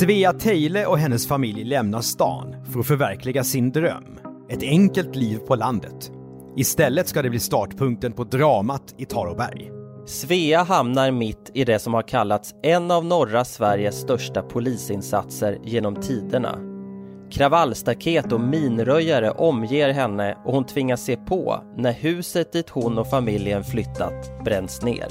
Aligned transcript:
Svea 0.00 0.32
Tejle 0.32 0.86
och 0.86 0.98
hennes 0.98 1.28
familj 1.28 1.64
lämnar 1.64 2.00
stan 2.00 2.56
för 2.72 2.80
att 2.80 2.86
förverkliga 2.86 3.44
sin 3.44 3.72
dröm. 3.72 4.18
Ett 4.50 4.62
enkelt 4.62 5.16
liv 5.16 5.38
på 5.38 5.54
landet. 5.54 6.10
Istället 6.56 7.08
ska 7.08 7.22
det 7.22 7.30
bli 7.30 7.40
startpunkten 7.40 8.12
på 8.12 8.24
dramat 8.24 8.94
i 8.98 9.04
Taråberg. 9.04 9.70
Svea 10.06 10.62
hamnar 10.62 11.10
mitt 11.10 11.50
i 11.54 11.64
det 11.64 11.78
som 11.78 11.94
har 11.94 12.02
kallats 12.02 12.54
en 12.62 12.90
av 12.90 13.04
norra 13.04 13.44
Sveriges 13.44 14.00
största 14.00 14.42
polisinsatser 14.42 15.58
genom 15.64 15.96
tiderna. 15.96 16.58
Kravallstaket 17.30 18.32
och 18.32 18.40
minröjare 18.40 19.30
omger 19.30 19.92
henne 19.92 20.38
och 20.44 20.54
hon 20.54 20.64
tvingas 20.64 21.04
se 21.04 21.16
på 21.16 21.62
när 21.76 21.92
huset 21.92 22.52
dit 22.52 22.70
hon 22.70 22.98
och 22.98 23.10
familjen 23.10 23.64
flyttat 23.64 24.44
bränns 24.44 24.82
ner. 24.82 25.06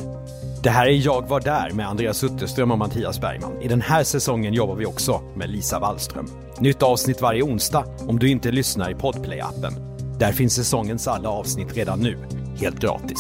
Det 0.65 0.71
här 0.71 0.85
är 0.85 0.91
Jag 0.91 1.27
var 1.27 1.39
där 1.39 1.71
med 1.71 1.87
Andreas 1.87 2.23
Utterström 2.23 2.71
och 2.71 2.77
Mattias 2.77 3.21
Bergman. 3.21 3.61
I 3.61 3.67
den 3.67 3.81
här 3.81 4.03
säsongen 4.03 4.53
jobbar 4.53 4.75
vi 4.75 4.85
också 4.85 5.21
med 5.35 5.49
Lisa 5.49 5.79
Wallström. 5.79 6.27
Nytt 6.59 6.83
avsnitt 6.83 7.21
varje 7.21 7.43
onsdag 7.43 7.85
om 8.07 8.19
du 8.19 8.29
inte 8.29 8.51
lyssnar 8.51 8.91
i 8.91 8.93
Podplay-appen. 8.93 9.73
Där 10.19 10.31
finns 10.31 10.55
säsongens 10.55 11.07
alla 11.07 11.29
avsnitt 11.29 11.77
redan 11.77 11.99
nu, 11.99 12.17
helt 12.59 12.79
gratis. 12.79 13.17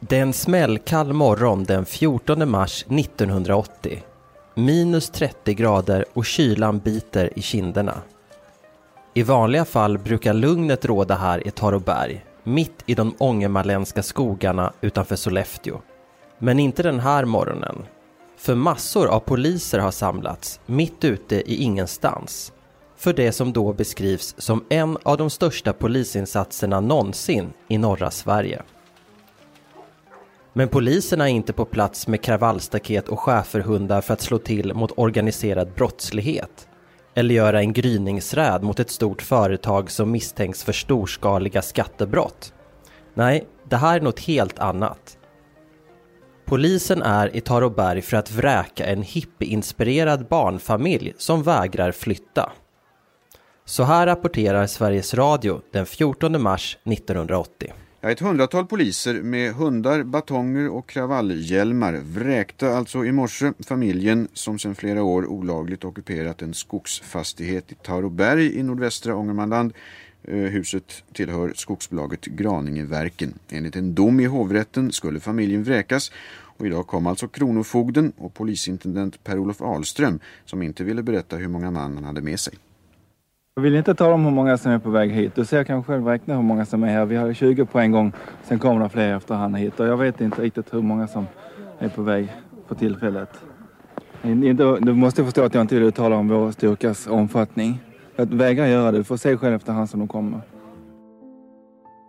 Det 0.00 0.18
är 0.18 0.22
en 0.22 0.32
smällkall 0.32 1.12
morgon 1.12 1.64
den 1.64 1.84
14 1.84 2.50
mars 2.50 2.84
1980. 2.88 4.02
Minus 4.54 5.10
30 5.10 5.54
grader 5.54 6.04
och 6.12 6.26
kylan 6.26 6.78
biter 6.78 7.38
i 7.38 7.42
kinderna. 7.42 8.02
I 9.14 9.22
vanliga 9.22 9.64
fall 9.64 9.98
brukar 9.98 10.34
lugnet 10.34 10.84
råda 10.84 11.14
här 11.14 11.46
i 11.46 11.50
Taråberg, 11.50 12.24
mitt 12.44 12.82
i 12.86 12.94
de 12.94 13.14
ångermanländska 13.18 14.02
skogarna 14.02 14.72
utanför 14.80 15.16
Sollefteå. 15.16 15.80
Men 16.38 16.58
inte 16.58 16.82
den 16.82 17.00
här 17.00 17.24
morgonen. 17.24 17.84
För 18.36 18.54
massor 18.54 19.06
av 19.06 19.20
poliser 19.20 19.78
har 19.78 19.90
samlats 19.90 20.60
mitt 20.66 21.04
ute 21.04 21.36
i 21.36 21.62
ingenstans. 21.62 22.52
För 22.96 23.12
det 23.12 23.32
som 23.32 23.52
då 23.52 23.72
beskrivs 23.72 24.34
som 24.38 24.64
en 24.68 24.98
av 25.02 25.16
de 25.16 25.30
största 25.30 25.72
polisinsatserna 25.72 26.80
någonsin 26.80 27.52
i 27.68 27.78
norra 27.78 28.10
Sverige. 28.10 28.62
Men 30.52 30.68
poliserna 30.68 31.30
är 31.30 31.32
inte 31.32 31.52
på 31.52 31.64
plats 31.64 32.06
med 32.06 32.22
kravallstaket 32.22 33.08
och 33.08 33.20
schäferhundar 33.20 34.00
för 34.00 34.14
att 34.14 34.20
slå 34.20 34.38
till 34.38 34.74
mot 34.74 34.92
organiserad 34.96 35.72
brottslighet 35.74 36.68
eller 37.14 37.34
göra 37.34 37.60
en 37.60 37.72
gryningsräd 37.72 38.62
mot 38.62 38.80
ett 38.80 38.90
stort 38.90 39.22
företag 39.22 39.90
som 39.90 40.10
misstänks 40.10 40.64
för 40.64 40.72
storskaliga 40.72 41.62
skattebrott. 41.62 42.54
Nej, 43.14 43.46
det 43.68 43.76
här 43.76 43.96
är 43.96 44.00
något 44.00 44.20
helt 44.20 44.58
annat. 44.58 45.18
Polisen 46.44 47.02
är 47.02 47.36
i 47.36 47.40
Taråberg 47.40 48.02
för 48.02 48.16
att 48.16 48.32
vräka 48.32 48.86
en 48.86 49.02
hippieinspirerad 49.02 50.26
barnfamilj 50.26 51.14
som 51.16 51.42
vägrar 51.42 51.92
flytta. 51.92 52.52
Så 53.64 53.82
här 53.82 54.06
rapporterar 54.06 54.66
Sveriges 54.66 55.14
Radio 55.14 55.60
den 55.72 55.86
14 55.86 56.42
mars 56.42 56.78
1980. 56.84 57.72
Ja, 58.04 58.10
ett 58.10 58.20
hundratal 58.20 58.66
poliser 58.66 59.22
med 59.22 59.54
hundar, 59.54 60.02
batonger 60.02 60.68
och 60.68 60.88
kravallhjälmar 60.88 61.92
vräkte 61.92 62.76
alltså 62.76 63.04
i 63.04 63.12
morse 63.12 63.52
familjen 63.66 64.28
som 64.32 64.58
sedan 64.58 64.74
flera 64.74 65.02
år 65.02 65.26
olagligt 65.26 65.84
ockuperat 65.84 66.42
en 66.42 66.54
skogsfastighet 66.54 67.72
i 67.72 67.74
Taroberg 67.74 68.58
i 68.58 68.62
nordvästra 68.62 69.16
Ångermanland. 69.16 69.72
Eh, 70.22 70.36
huset 70.36 71.04
tillhör 71.12 71.52
skogsbolaget 71.56 72.24
Graningeverken. 72.24 73.34
Enligt 73.50 73.76
en 73.76 73.94
dom 73.94 74.20
i 74.20 74.24
hovrätten 74.24 74.92
skulle 74.92 75.20
familjen 75.20 75.64
vräkas 75.64 76.12
och 76.32 76.66
idag 76.66 76.86
kom 76.86 77.06
alltså 77.06 77.28
kronofogden 77.28 78.12
och 78.18 78.34
polisintendent 78.34 79.24
Per-Olof 79.24 79.62
Ahlström 79.62 80.20
som 80.44 80.62
inte 80.62 80.84
ville 80.84 81.02
berätta 81.02 81.36
hur 81.36 81.48
många 81.48 81.70
man 81.70 81.94
han 81.94 82.04
hade 82.04 82.20
med 82.20 82.40
sig. 82.40 82.54
Jag 83.54 83.62
vill 83.62 83.74
inte 83.74 83.94
tala 83.94 84.14
om 84.14 84.24
hur 84.24 84.30
många 84.30 84.58
som 84.58 84.72
är 84.72 84.78
på 84.78 84.90
väg 84.90 85.10
hit. 85.10 85.34
Du 85.34 85.44
ser 85.44 85.64
kanske 85.64 85.92
själv 85.92 86.06
räkna 86.06 86.34
hur 86.34 86.42
många 86.42 86.66
som 86.66 86.82
är 86.82 86.88
här. 86.88 87.06
Vi 87.06 87.16
har 87.16 87.32
20 87.32 87.64
på 87.64 87.78
en 87.78 87.92
gång. 87.92 88.12
Sen 88.44 88.58
kommer 88.58 88.82
det 88.82 88.88
fler 88.88 89.16
efterhand 89.16 89.56
hit. 89.56 89.80
Och 89.80 89.86
jag 89.86 89.96
vet 89.96 90.20
inte 90.20 90.42
riktigt 90.42 90.74
hur 90.74 90.82
många 90.82 91.08
som 91.08 91.26
är 91.78 91.88
på 91.88 92.02
väg 92.02 92.32
för 92.68 92.74
tillfället. 92.74 93.28
Du 94.80 94.92
måste 94.94 95.24
förstå 95.24 95.42
att 95.42 95.54
jag 95.54 95.60
inte 95.60 95.74
vill 95.74 95.84
uttala 95.84 96.16
om 96.16 96.28
vår 96.28 96.52
styrkas 96.52 97.06
omfattning. 97.06 97.78
Jag 98.16 98.26
vägrar 98.26 98.66
göra 98.66 98.92
det. 98.92 98.98
Du 98.98 99.04
får 99.04 99.16
se 99.16 99.36
själv 99.36 99.54
efterhand 99.54 99.90
som 99.90 100.00
de 100.00 100.08
kommer. 100.08 100.40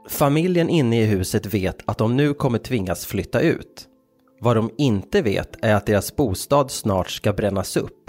Familjen 0.09 0.69
inne 0.69 1.01
i 1.01 1.05
huset 1.05 1.53
vet 1.53 1.77
att 1.85 1.97
de 1.97 2.17
nu 2.17 2.33
kommer 2.33 2.57
tvingas 2.57 3.05
flytta 3.05 3.41
ut. 3.41 3.87
Vad 4.39 4.55
de 4.55 4.69
inte 4.77 5.21
vet 5.21 5.65
är 5.65 5.75
att 5.75 5.85
deras 5.85 6.15
bostad 6.15 6.71
snart 6.71 7.09
ska 7.09 7.33
brännas 7.33 7.77
upp. 7.77 8.02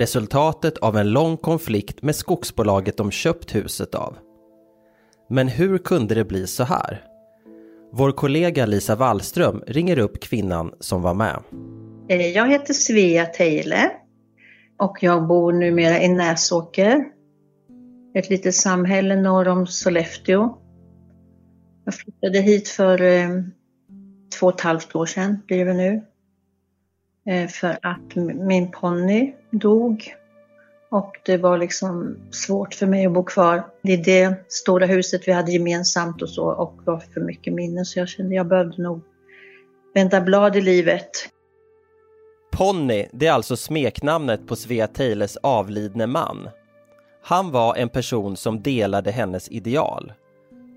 Resultatet 0.00 0.78
av 0.78 0.96
en 0.96 1.10
lång 1.10 1.36
konflikt 1.36 2.02
med 2.02 2.16
skogsbolaget 2.16 2.96
de 2.96 3.10
köpt 3.10 3.54
huset 3.54 3.94
av. 3.94 4.16
Men 5.28 5.48
hur 5.48 5.78
kunde 5.78 6.14
det 6.14 6.24
bli 6.24 6.46
så 6.46 6.64
här? 6.64 7.04
Vår 7.92 8.12
kollega 8.12 8.66
Lisa 8.66 8.96
Wallström 8.96 9.62
ringer 9.66 9.98
upp 9.98 10.20
kvinnan 10.20 10.74
som 10.80 11.02
var 11.02 11.14
med. 11.14 11.42
Eh, 12.08 12.26
jag 12.26 12.50
heter 12.50 12.74
Svea 12.74 13.26
Teile 13.26 13.90
och 14.78 14.98
jag 15.00 15.26
bor 15.26 15.52
numera 15.52 16.02
i 16.02 16.08
Näsåker. 16.08 17.04
Ett 18.14 18.30
litet 18.30 18.54
samhälle 18.54 19.16
norr 19.16 19.48
om 19.48 19.66
Sollefteå. 19.66 20.58
Jag 21.84 21.94
flyttade 21.94 22.40
hit 22.40 22.68
för 22.68 23.02
eh, 23.02 23.28
två 24.38 24.46
och 24.46 24.54
ett 24.54 24.60
halvt 24.60 24.94
år 24.94 25.06
sedan, 25.06 25.42
blir 25.46 25.64
det 25.64 25.74
nu. 25.74 26.02
Eh, 27.30 27.48
för 27.48 27.78
att 27.82 28.14
min 28.34 28.70
ponny 28.70 29.32
dog. 29.50 30.14
Och 30.90 31.16
det 31.24 31.36
var 31.36 31.58
liksom 31.58 32.16
svårt 32.30 32.74
för 32.74 32.86
mig 32.86 33.06
att 33.06 33.12
bo 33.12 33.24
kvar 33.24 33.66
i 33.82 33.96
det 33.96 34.34
stora 34.48 34.86
huset 34.86 35.28
vi 35.28 35.32
hade 35.32 35.52
gemensamt 35.52 36.22
och 36.22 36.28
så 36.28 36.44
och 36.44 36.80
var 36.84 36.98
för 36.98 37.20
mycket 37.20 37.52
minnen 37.52 37.84
så 37.84 37.98
jag 37.98 38.08
kände 38.08 38.34
jag 38.34 38.46
behövde 38.46 38.82
nog 38.82 39.00
vända 39.94 40.20
blad 40.20 40.56
i 40.56 40.60
livet. 40.60 41.10
Ponny, 42.52 43.06
det 43.12 43.26
är 43.26 43.32
alltså 43.32 43.56
smeknamnet 43.56 44.46
på 44.46 44.56
Svea 44.56 44.86
Teiles 44.86 45.36
avlidne 45.36 46.06
man. 46.06 46.48
Han 47.22 47.50
var 47.50 47.76
en 47.76 47.88
person 47.88 48.36
som 48.36 48.62
delade 48.62 49.10
hennes 49.10 49.48
ideal. 49.48 50.12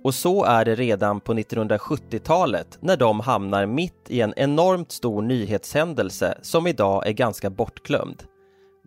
Och 0.03 0.15
så 0.15 0.43
är 0.43 0.65
det 0.65 0.75
redan 0.75 1.19
på 1.19 1.33
1970-talet 1.33 2.77
när 2.79 2.97
de 2.97 3.19
hamnar 3.19 3.65
mitt 3.65 4.05
i 4.07 4.21
en 4.21 4.33
enormt 4.37 4.91
stor 4.91 5.21
nyhetshändelse 5.21 6.37
som 6.41 6.67
idag 6.67 7.07
är 7.07 7.11
ganska 7.11 7.49
bortglömd. 7.49 8.23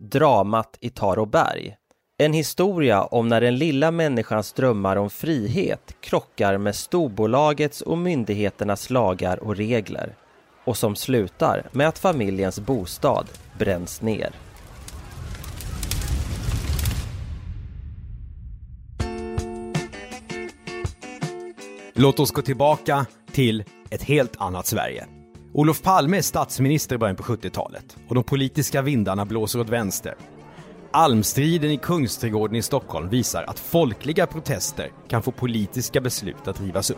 Dramat 0.00 0.76
i 0.80 0.90
Taråberg. 0.90 1.76
En 2.18 2.32
historia 2.32 3.02
om 3.02 3.28
när 3.28 3.40
den 3.40 3.56
lilla 3.58 3.90
människans 3.90 4.52
drömmar 4.52 4.96
om 4.96 5.10
frihet 5.10 5.96
krockar 6.00 6.58
med 6.58 6.74
storbolagets 6.74 7.80
och 7.80 7.98
myndigheternas 7.98 8.90
lagar 8.90 9.42
och 9.42 9.56
regler. 9.56 10.14
Och 10.64 10.76
som 10.76 10.96
slutar 10.96 11.68
med 11.72 11.88
att 11.88 11.98
familjens 11.98 12.60
bostad 12.60 13.26
bränns 13.58 14.02
ner. 14.02 14.45
Låt 21.98 22.20
oss 22.20 22.30
gå 22.30 22.42
tillbaka 22.42 23.06
till 23.32 23.64
ett 23.90 24.02
helt 24.02 24.36
annat 24.36 24.66
Sverige. 24.66 25.06
Olof 25.52 25.82
Palme 25.82 26.18
är 26.18 26.22
statsminister 26.22 26.94
i 26.94 26.98
början 26.98 27.16
på 27.16 27.22
70-talet 27.22 27.96
och 28.08 28.14
de 28.14 28.24
politiska 28.24 28.82
vindarna 28.82 29.24
blåser 29.24 29.60
åt 29.60 29.68
vänster. 29.68 30.14
Almstriden 30.90 31.70
i 31.70 31.76
Kungsträdgården 31.76 32.56
i 32.56 32.62
Stockholm 32.62 33.08
visar 33.08 33.42
att 33.42 33.58
folkliga 33.58 34.26
protester 34.26 34.90
kan 35.08 35.22
få 35.22 35.30
politiska 35.30 36.00
beslut 36.00 36.48
att 36.48 36.60
rivas 36.60 36.90
upp. 36.90 36.96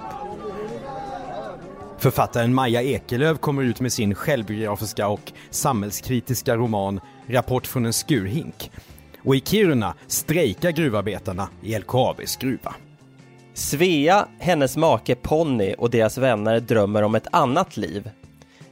Författaren 1.98 2.54
Maja 2.54 2.82
Ekelöf 2.82 3.38
kommer 3.38 3.62
ut 3.62 3.80
med 3.80 3.92
sin 3.92 4.14
självbiografiska 4.14 5.08
och 5.08 5.32
samhällskritiska 5.50 6.56
roman 6.56 7.00
Rapport 7.26 7.66
från 7.66 7.86
en 7.86 7.92
skurhink. 7.92 8.70
Och 9.24 9.36
i 9.36 9.40
Kiruna 9.40 9.94
strejkar 10.06 10.70
gruvarbetarna 10.70 11.48
i 11.62 11.78
LKABs 11.78 12.36
gruva. 12.36 12.74
Svea, 13.58 14.28
hennes 14.38 14.76
make 14.76 15.14
Ponny 15.14 15.74
och 15.78 15.90
deras 15.90 16.18
vänner 16.18 16.60
drömmer 16.60 17.02
om 17.02 17.14
ett 17.14 17.26
annat 17.32 17.76
liv. 17.76 18.10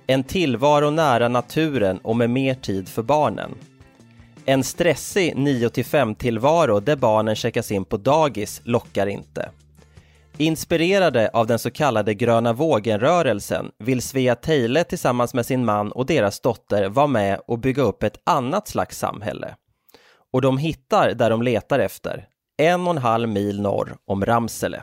En 0.06 0.24
tillvaro 0.24 0.90
nära 0.90 1.28
naturen 1.28 1.98
och 1.98 2.16
med 2.16 2.30
mer 2.30 2.54
tid 2.54 2.88
för 2.88 3.02
barnen. 3.02 3.54
En 4.44 4.64
stressig 4.64 5.34
9-5 5.34 6.14
tillvaro 6.14 6.80
där 6.80 6.96
barnen 6.96 7.36
checkas 7.36 7.70
in 7.70 7.84
på 7.84 7.96
dagis 7.96 8.60
lockar 8.64 9.06
inte. 9.06 9.50
Inspirerade 10.36 11.30
av 11.32 11.46
den 11.46 11.58
så 11.58 11.70
kallade 11.70 12.14
gröna 12.14 12.52
vågen-rörelsen 12.52 13.70
vill 13.78 14.02
Svea 14.02 14.34
Teile 14.34 14.84
tillsammans 14.84 15.34
med 15.34 15.46
sin 15.46 15.64
man 15.64 15.92
och 15.92 16.06
deras 16.06 16.40
dotter 16.40 16.88
vara 16.88 17.06
med 17.06 17.40
och 17.46 17.58
bygga 17.58 17.82
upp 17.82 18.02
ett 18.02 18.20
annat 18.24 18.68
slags 18.68 18.98
samhälle. 18.98 19.54
Och 20.32 20.42
de 20.42 20.58
hittar 20.58 21.14
där 21.14 21.30
de 21.30 21.42
letar 21.42 21.78
efter, 21.78 22.28
en 22.56 22.86
och 22.86 22.90
en 22.90 22.98
halv 22.98 23.28
mil 23.28 23.60
norr 23.60 23.96
om 24.04 24.24
Ramsele. 24.24 24.82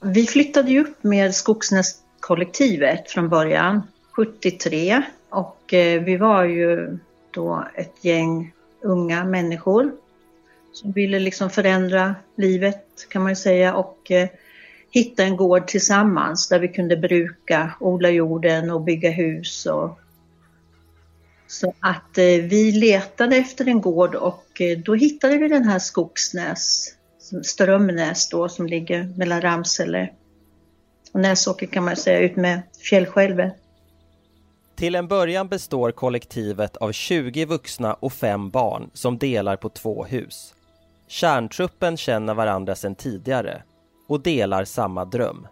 Vi 0.00 0.26
flyttade 0.26 0.70
ju 0.70 0.80
upp 0.80 1.04
med 1.04 1.34
Skogsnäskollektivet 1.34 3.10
från 3.10 3.28
början, 3.28 3.82
73. 4.10 5.02
Och 5.28 5.74
eh, 5.74 6.02
vi 6.02 6.16
var 6.16 6.44
ju 6.44 6.98
då 7.30 7.68
ett 7.74 8.04
gäng 8.04 8.52
unga 8.80 9.24
människor 9.24 9.92
som 10.72 10.92
ville 10.92 11.18
liksom 11.18 11.50
förändra 11.50 12.14
livet 12.36 13.06
kan 13.08 13.22
man 13.22 13.32
ju 13.32 13.36
säga 13.36 13.74
och 13.74 14.10
eh, 14.10 14.28
hitta 14.90 15.22
en 15.22 15.36
gård 15.36 15.66
tillsammans 15.66 16.48
där 16.48 16.58
vi 16.58 16.68
kunde 16.68 16.96
bruka, 16.96 17.72
odla 17.80 18.10
jorden 18.10 18.70
och 18.70 18.80
bygga 18.80 19.10
hus. 19.10 19.66
Och... 19.66 19.98
Så 21.46 21.74
att 21.80 22.18
eh, 22.18 22.24
vi 22.24 22.72
letade 22.72 23.36
efter 23.36 23.68
en 23.68 23.80
gård 23.80 24.14
och 24.14 24.51
eh, 24.60 24.78
då 24.78 24.94
hittade 24.94 25.38
vi 25.38 25.48
den 25.48 25.64
här 25.64 25.78
Skogsnäs, 25.78 26.94
Strömnäs 27.42 28.28
då 28.28 28.48
som 28.48 28.66
ligger 28.66 29.04
mellan 29.16 29.40
Ramsele 29.40 30.10
och 31.12 31.20
Näsåker 31.20 31.66
kan 31.66 31.84
man 31.84 31.96
säga 31.96 32.18
ut 32.18 32.36
med 32.36 32.62
fjällskälvet. 32.90 33.54
Till 34.76 34.94
en 34.94 35.08
början 35.08 35.48
består 35.48 35.92
kollektivet 35.92 36.76
av 36.76 36.92
20 36.92 37.44
vuxna 37.44 37.94
och 37.94 38.12
fem 38.12 38.50
barn 38.50 38.90
som 38.92 39.18
delar 39.18 39.56
på 39.56 39.68
två 39.68 40.04
hus. 40.04 40.54
Kärntruppen 41.08 41.96
känner 41.96 42.34
varandra 42.34 42.74
sedan 42.74 42.94
tidigare 42.94 43.62
och 44.08 44.22
delar 44.22 44.64
samma 44.64 45.04
dröm. 45.04 45.46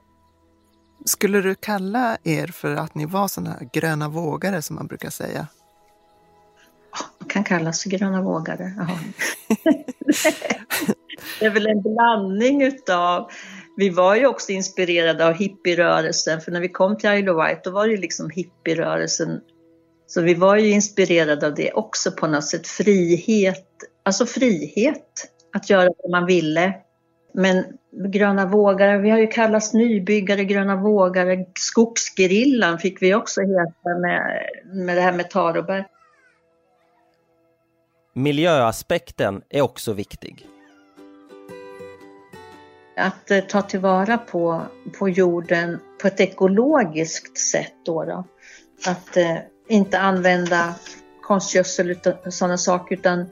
Skulle 1.05 1.41
du 1.41 1.55
kalla 1.55 2.19
er 2.25 2.47
för 2.47 2.77
att 2.77 2.95
ni 2.95 3.07
var 3.07 3.29
sådana 3.29 3.51
här 3.51 3.69
gröna 3.73 4.09
vågare 4.09 4.63
som 4.63 4.77
man 4.77 4.87
brukar 4.87 5.11
säga? 5.11 5.47
Man 7.19 7.29
kan 7.29 7.45
kallas 7.45 7.85
gröna 7.85 8.23
vågare. 8.23 8.73
det 11.41 11.47
är 11.47 11.51
väl 11.51 11.67
en 11.67 11.83
blandning 11.83 12.63
utav 12.63 13.31
vi 13.81 13.91
var 13.91 14.17
ju 14.17 14.27
också 14.27 14.53
inspirerade 14.53 15.27
av 15.27 15.35
hippierörelsen, 15.35 16.41
för 16.41 16.53
när 16.53 16.61
vi 16.61 16.69
kom 16.69 16.97
till 16.97 17.11
Isle 17.11 17.31
of 17.31 17.47
Wight 17.47 17.65
då 17.65 17.71
var 17.71 17.89
det 17.89 17.97
liksom 17.97 18.31
hippierörelsen. 18.31 19.41
Så 20.07 20.23
vi 20.23 20.35
var 20.35 20.57
ju 20.57 20.71
inspirerade 20.71 21.47
av 21.47 21.55
det 21.55 21.73
också 21.73 22.13
på 22.13 22.27
något 22.27 22.45
sätt. 22.45 22.67
Frihet, 22.67 23.67
alltså 24.03 24.27
frihet 24.27 25.31
att 25.53 25.71
göra 25.71 25.91
vad 26.03 26.11
man 26.11 26.27
ville. 26.27 26.75
Men 27.35 27.65
gröna 28.13 28.47
vågare, 28.47 28.99
vi 28.99 29.11
har 29.11 29.19
ju 29.19 29.27
kallats 29.27 29.75
nybyggare, 29.75 30.45
gröna 30.45 30.77
vågare, 30.77 31.45
skogsgerillan 31.59 32.79
fick 32.79 33.03
vi 33.03 33.15
också 33.15 33.41
heta 33.41 33.99
med, 34.01 34.47
med 34.65 34.97
det 34.97 35.03
här 35.03 35.13
med 35.13 35.31
Taroberg. 35.31 35.85
Miljöaspekten 38.21 39.43
är 39.49 39.63
också 39.63 39.93
viktig. 39.93 40.47
Att 42.97 43.31
eh, 43.31 43.41
ta 43.41 43.63
tillvara 43.63 44.19
på, 44.19 44.63
på 44.99 45.09
jorden 45.09 45.81
på 46.03 46.07
ett 46.07 46.21
ekologiskt 46.21 47.39
sätt 47.39 47.75
då. 47.85 48.05
då. 48.05 48.25
Att 48.87 49.17
eh, 49.17 49.37
inte 49.69 49.99
använda 49.99 50.75
konstgödsel 51.23 51.97
och 52.25 52.35
sådana 52.35 52.59
saker 52.59 52.97
utan 52.97 53.27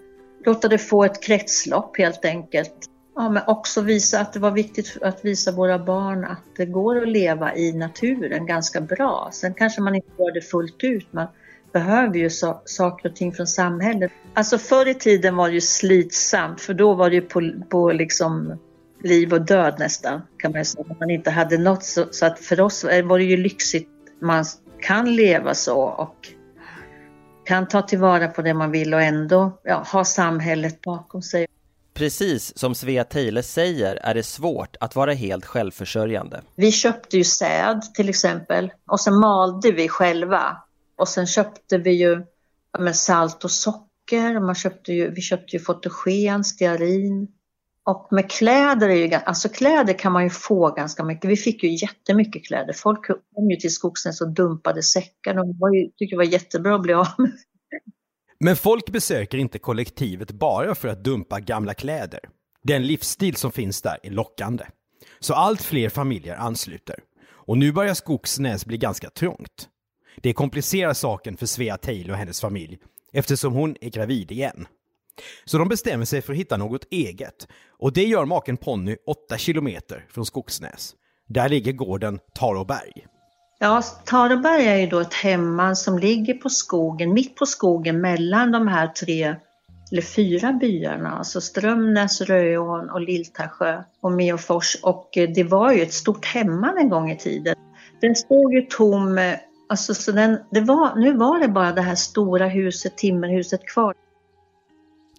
låta 0.45 0.69
det 0.69 0.79
få 0.79 1.05
ett 1.05 1.23
kretslopp 1.23 1.99
helt 1.99 2.25
enkelt. 2.25 2.75
Ja, 3.17 3.31
men 3.31 3.43
också 3.47 3.81
visa 3.81 4.21
att 4.21 4.33
det 4.33 4.41
var 4.41 4.51
viktigt 4.51 4.99
att 5.03 5.25
visa 5.25 5.53
våra 5.53 5.79
barn 5.79 6.25
att 6.25 6.57
det 6.57 6.67
går 6.67 7.03
att 7.03 7.09
leva 7.09 7.55
i 7.55 7.73
naturen 7.73 8.47
ganska 8.47 8.81
bra. 8.81 9.29
Sen 9.33 9.55
kanske 9.55 9.81
man 9.81 9.95
inte 9.95 10.11
gör 10.19 10.35
det 10.35 10.41
fullt 10.41 10.85
ut. 10.85 11.07
men 11.11 11.27
behöver 11.73 12.17
ju 12.17 12.31
so 12.31 12.61
saker 12.65 13.09
och 13.09 13.17
ting 13.17 13.33
från 13.33 13.47
samhället. 13.47 14.13
Alltså 14.35 14.59
förr 14.59 14.89
i 14.89 14.95
tiden 14.95 15.37
var 15.37 15.49
det 15.49 15.55
ju 15.55 15.61
slitsamt 15.61 16.61
för 16.61 16.75
då 16.75 16.95
var 16.95 17.11
det 17.11 17.17
ju 17.17 17.23
på, 17.23 17.53
på 17.69 17.93
liksom 17.93 18.59
liv 19.03 19.33
och 19.33 19.43
död 19.43 19.75
nästan 19.79 20.23
kan 20.39 20.53
man 20.53 20.65
säga. 20.65 20.85
Man 21.01 21.11
inte 21.11 21.31
hade 21.31 21.59
något 21.59 21.85
så, 21.85 22.07
så 22.11 22.27
att 22.27 22.39
för 22.39 22.61
oss 22.61 22.85
var 22.85 23.19
det 23.19 23.25
ju 23.25 23.37
lyxigt. 23.37 23.89
Man 24.21 24.45
kan 24.81 25.17
leva 25.17 25.55
så 25.55 25.81
och 25.83 26.29
kan 27.45 27.69
ta 27.69 27.83
tillvara 27.83 28.29
på 28.29 28.43
det 28.43 28.55
man 28.55 28.71
vill 28.71 28.95
och 28.95 29.03
ändå 29.03 29.61
ja, 29.65 29.85
ha 29.93 30.05
samhället 30.05 30.81
bakom 30.81 31.23
sig. 31.23 31.47
Precis 31.95 32.59
som 32.59 32.75
Svea 32.75 33.05
Teile 33.05 33.43
säger 33.43 33.97
är 33.97 34.15
det 34.15 34.23
svårt 34.23 34.77
att 34.81 34.97
vara 34.97 35.13
helt 35.13 35.45
självförsörjande. 35.45 36.43
Vi 36.57 36.73
köpte 36.73 37.17
ju 37.17 37.25
säd 37.25 37.83
till 37.95 38.09
exempel 38.09 38.73
och 38.87 39.01
sen 39.01 39.21
malde 39.21 39.73
vi 39.73 39.89
själva. 39.89 40.57
Och 40.99 41.09
sen 41.09 41.27
köpte 41.27 41.79
vi 41.79 41.91
ju 41.91 42.25
ja, 42.79 42.93
salt 42.93 43.45
och 43.45 43.51
socker. 43.51 44.41
Man 44.41 44.55
köpte 44.55 44.93
ju, 44.93 45.11
vi 45.11 45.21
köpte 45.21 45.57
ju 45.57 45.63
fotogen, 45.63 46.45
stearin. 46.45 47.29
Och 47.85 48.09
med 48.11 48.31
kläder, 48.31 48.89
är 48.89 48.95
ju, 48.95 49.15
alltså 49.15 49.49
kläder 49.49 49.99
kan 49.99 50.13
man 50.13 50.25
ju 50.25 50.31
få 50.31 50.71
ganska 50.71 51.05
mycket. 51.05 51.31
Vi 51.31 51.37
fick 51.37 51.63
ju 51.63 51.75
jättemycket 51.75 52.47
kläder. 52.47 52.73
Folk 52.73 53.07
kom 53.07 53.51
ju 53.51 53.57
till 53.57 53.75
Skogsnäs 53.75 54.21
och 54.21 54.29
dumpade 54.29 54.83
säckar. 54.83 55.35
De 55.35 55.59
var 55.59 55.75
ju, 55.75 55.85
tyckte 55.85 56.15
det 56.15 56.17
var 56.17 56.25
jättebra 56.25 56.75
att 56.75 56.83
bli 56.83 56.93
av 56.93 57.07
med. 57.19 57.33
Men 58.41 58.57
folk 58.57 58.91
besöker 58.91 59.39
inte 59.39 59.59
kollektivet 59.59 60.31
bara 60.31 60.75
för 60.75 60.89
att 60.89 61.05
dumpa 61.05 61.41
gamla 61.41 61.75
kläder. 61.75 62.21
Den 62.63 62.87
livsstil 62.87 63.37
som 63.37 63.53
finns 63.53 63.83
där 63.83 63.99
är 64.03 64.11
lockande. 64.11 64.65
Så 65.21 65.35
allt 65.35 65.63
fler 65.63 65.89
familjer 65.89 66.37
ansluter. 66.37 66.97
Och 67.31 67.59
nu 67.59 67.73
börjar 67.73 67.95
Skogsnäs 67.95 68.67
bli 68.67 68.79
ganska 68.79 69.11
trångt. 69.11 69.69
Det 70.23 70.33
komplicerar 70.33 70.95
saken 70.95 71.37
för 71.37 71.47
Svea 71.47 71.77
Taylor 71.77 72.11
och 72.11 72.19
hennes 72.19 72.41
familj 72.41 72.79
eftersom 73.13 73.53
hon 73.53 73.77
är 73.81 73.91
gravid 73.91 74.31
igen. 74.31 74.67
Så 75.45 75.59
de 75.59 75.69
bestämmer 75.69 76.05
sig 76.05 76.23
för 76.23 76.33
att 76.33 76.39
hitta 76.39 76.57
något 76.57 76.85
eget. 76.91 77.49
Och 77.79 77.93
det 77.93 78.05
gör 78.05 78.25
maken 78.25 78.57
Ponny 78.57 78.97
8 79.07 79.39
kilometer 79.39 80.07
från 80.11 80.27
Skogsnäs. 80.27 80.95
Där 81.29 81.49
ligger 81.49 81.73
gården 81.73 82.19
Taroberg. 82.35 83.07
Ja, 83.59 83.83
Taroberg 84.05 84.67
är 84.67 84.77
ju 84.77 84.87
då 84.87 85.01
ett 85.01 85.15
hemman 85.15 85.77
som 85.77 85.99
ligger 85.99 86.35
på 86.35 86.49
skogen, 86.49 87.13
mitt 87.13 87.37
på 87.37 87.47
skogen 87.47 88.01
mellan 88.01 88.53
de 88.53 88.69
här 88.69 88.87
tre 88.87 89.37
eller 89.93 90.03
fyra 90.03 90.53
byarna, 90.53 91.11
alltså 91.11 91.41
Strömnäs, 91.41 92.21
Röån 92.21 92.91
och 92.91 93.01
Lilltasjö 93.01 93.83
och 94.01 94.13
Meofors. 94.13 94.77
Och 94.83 95.19
eh, 95.19 95.31
det 95.35 95.45
var 95.45 95.73
ju 95.73 95.83
ett 95.83 95.93
stort 95.93 96.25
hemman 96.25 96.79
en 96.79 96.89
gång 96.89 97.11
i 97.11 97.19
tiden. 97.19 97.57
Den 98.01 98.15
stod 98.15 98.55
ju 98.55 98.63
tom, 98.63 99.19
eh, 99.19 99.35
alltså 99.69 99.95
så 99.95 100.13
den, 100.13 100.39
det 100.51 100.61
var, 100.61 100.97
nu 100.97 101.17
var 101.17 101.41
det 101.41 101.49
bara 101.49 101.73
det 101.73 101.83
här 101.83 101.95
stora 101.95 102.49
huset, 102.49 102.97
timmerhuset 102.97 103.69
kvar. 103.69 103.95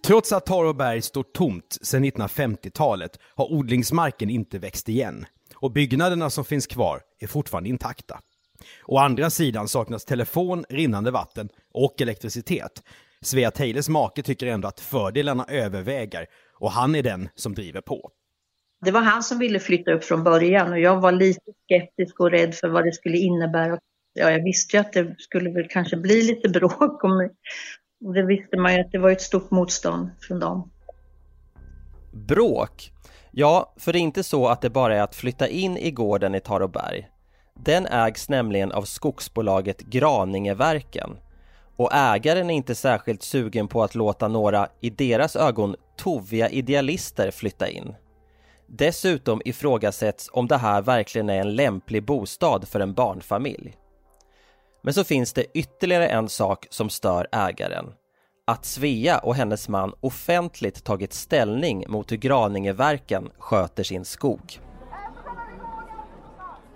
Trots 0.04 0.32
att 0.32 0.46
Taroberg 0.46 1.02
står 1.02 1.22
tomt 1.22 1.78
sedan 1.82 2.04
1950-talet 2.04 3.18
har 3.36 3.52
odlingsmarken 3.52 4.30
inte 4.30 4.58
växt 4.58 4.88
igen 4.88 5.26
och 5.54 5.72
byggnaderna 5.72 6.30
som 6.30 6.44
finns 6.44 6.66
kvar 6.66 7.00
är 7.20 7.26
fortfarande 7.26 7.68
intakta. 7.68 8.20
Å 8.86 8.98
andra 8.98 9.30
sidan 9.30 9.68
saknas 9.68 10.04
telefon, 10.04 10.64
rinnande 10.68 11.10
vatten 11.10 11.48
och 11.72 12.00
elektricitet. 12.00 12.82
Svea 13.22 13.50
Teilers 13.50 13.88
make 13.88 14.22
tycker 14.22 14.46
ändå 14.46 14.68
att 14.68 14.80
fördelarna 14.80 15.44
överväger 15.48 16.26
och 16.58 16.70
han 16.70 16.94
är 16.94 17.02
den 17.02 17.28
som 17.34 17.54
driver 17.54 17.80
på. 17.80 18.10
Det 18.84 18.90
var 18.90 19.00
han 19.00 19.22
som 19.22 19.38
ville 19.38 19.60
flytta 19.60 19.92
upp 19.92 20.04
från 20.04 20.24
början 20.24 20.72
och 20.72 20.80
jag 20.80 21.00
var 21.00 21.12
lite 21.12 21.52
skeptisk 21.64 22.20
och 22.20 22.30
rädd 22.30 22.54
för 22.54 22.68
vad 22.68 22.84
det 22.84 22.92
skulle 22.92 23.18
innebära. 23.18 23.78
Ja, 24.12 24.30
jag 24.30 24.44
visste 24.44 24.76
ju 24.76 24.80
att 24.80 24.92
det 24.92 25.14
skulle 25.18 25.50
väl 25.50 25.68
kanske 25.68 25.96
bli 25.96 26.22
lite 26.22 26.48
bråk 26.48 27.04
om, 27.04 27.30
och 28.04 28.14
det 28.14 28.26
visste 28.26 28.56
man 28.56 28.74
ju 28.74 28.80
att 28.80 28.92
det 28.92 28.98
var 28.98 29.10
ett 29.10 29.20
stort 29.20 29.50
motstånd 29.50 30.10
från 30.20 30.38
dem. 30.40 30.70
Bråk? 32.12 32.92
Ja, 33.30 33.74
för 33.76 33.92
det 33.92 33.98
är 33.98 34.00
inte 34.00 34.22
så 34.22 34.48
att 34.48 34.62
det 34.62 34.70
bara 34.70 34.96
är 34.96 35.02
att 35.02 35.14
flytta 35.14 35.48
in 35.48 35.76
i 35.76 35.90
gården 35.90 36.34
i 36.34 36.40
Taroberg. 36.40 37.08
Den 37.64 37.86
ägs 37.86 38.28
nämligen 38.28 38.72
av 38.72 38.82
skogsbolaget 38.82 39.80
Graningeverken 39.80 41.16
och 41.76 41.94
ägaren 41.94 42.50
är 42.50 42.54
inte 42.54 42.74
särskilt 42.74 43.22
sugen 43.22 43.68
på 43.68 43.82
att 43.82 43.94
låta 43.94 44.28
några, 44.28 44.68
i 44.80 44.90
deras 44.90 45.36
ögon, 45.36 45.76
toviga 45.96 46.48
idealister 46.48 47.30
flytta 47.30 47.68
in. 47.68 47.94
Dessutom 48.66 49.42
ifrågasätts 49.44 50.30
om 50.32 50.48
det 50.48 50.56
här 50.56 50.82
verkligen 50.82 51.30
är 51.30 51.40
en 51.40 51.54
lämplig 51.54 52.04
bostad 52.04 52.68
för 52.68 52.80
en 52.80 52.94
barnfamilj. 52.94 53.76
Men 54.82 54.94
så 54.94 55.04
finns 55.04 55.32
det 55.32 55.46
ytterligare 55.54 56.08
en 56.08 56.28
sak 56.28 56.66
som 56.70 56.90
stör 56.90 57.26
ägaren. 57.32 57.92
att 58.44 58.64
Svea 58.64 59.18
och 59.18 59.34
hennes 59.34 59.68
man 59.68 59.92
offentligt 60.00 60.84
tagit 60.84 61.12
ställning 61.12 61.84
mot 61.88 62.12
hur 62.12 62.16
Graningeverken 62.16 63.30
sköter 63.38 63.82
sin 63.82 64.04
skog. 64.04 64.60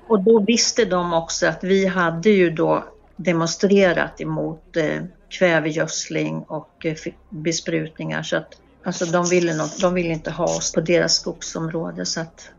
Och 0.08 0.20
då 0.20 0.40
visste 0.40 0.84
de 0.84 1.12
också 1.12 1.46
att 1.46 1.64
vi 1.64 1.86
hade 1.86 2.30
ju 2.30 2.50
då 2.50 2.84
demonstrerat 3.16 4.20
emot 4.20 4.76
eh, 4.76 5.02
kvävegödsling 5.30 6.42
och 6.42 6.86
eh, 6.86 6.96
besprutningar 7.30 8.22
så 8.22 8.36
att 8.36 8.60
alltså 8.84 9.04
de 9.06 9.26
ville, 9.26 9.54
nog, 9.54 9.68
de 9.80 9.94
ville 9.94 10.08
inte 10.08 10.30
ha 10.30 10.44
oss 10.44 10.72
på 10.72 10.80
deras 10.80 11.14
skogsområde 11.14 12.06
så 12.06 12.20
att 12.20 12.50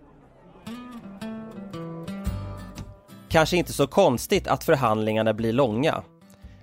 Kanske 3.36 3.58
inte 3.58 3.74
så 3.74 3.88
konstigt 3.88 4.48
att 4.48 4.64
förhandlingarna 4.64 5.34
blir 5.34 5.54
långa. 5.54 6.04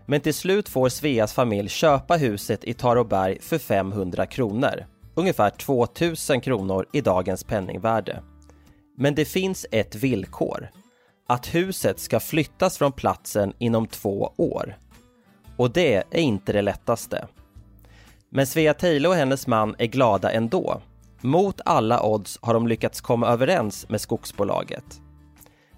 Men 0.06 0.20
till 0.20 0.34
slut 0.34 0.68
får 0.68 0.88
Sveas 0.88 1.32
familj 1.32 1.68
köpa 1.68 2.16
huset 2.16 2.64
i 2.64 2.74
Taråberg 2.74 3.38
för 3.40 3.58
500 3.58 4.26
kronor. 4.26 4.86
Ungefär 5.14 5.50
2000 5.50 6.40
kronor 6.40 6.86
i 6.92 7.00
dagens 7.00 7.44
penningvärde. 7.44 8.22
Men 8.98 9.14
det 9.14 9.24
finns 9.24 9.66
ett 9.70 9.94
villkor. 9.94 10.68
Att 11.28 11.54
huset 11.54 12.00
ska 12.00 12.20
flyttas 12.20 12.78
från 12.78 12.92
platsen 12.92 13.52
inom 13.58 13.86
två 13.86 14.32
år. 14.36 14.76
Och 15.56 15.70
det 15.70 15.94
är 15.94 16.20
inte 16.20 16.52
det 16.52 16.62
lättaste. 16.62 17.26
Men 18.30 18.46
Svea 18.46 18.74
Tejle 18.74 19.08
och 19.08 19.14
hennes 19.14 19.46
man 19.46 19.74
är 19.78 19.86
glada 19.86 20.30
ändå. 20.30 20.80
Mot 21.20 21.60
alla 21.64 22.02
odds 22.02 22.38
har 22.42 22.54
de 22.54 22.68
lyckats 22.68 23.00
komma 23.00 23.28
överens 23.28 23.88
med 23.88 24.00
skogsbolaget. 24.00 25.01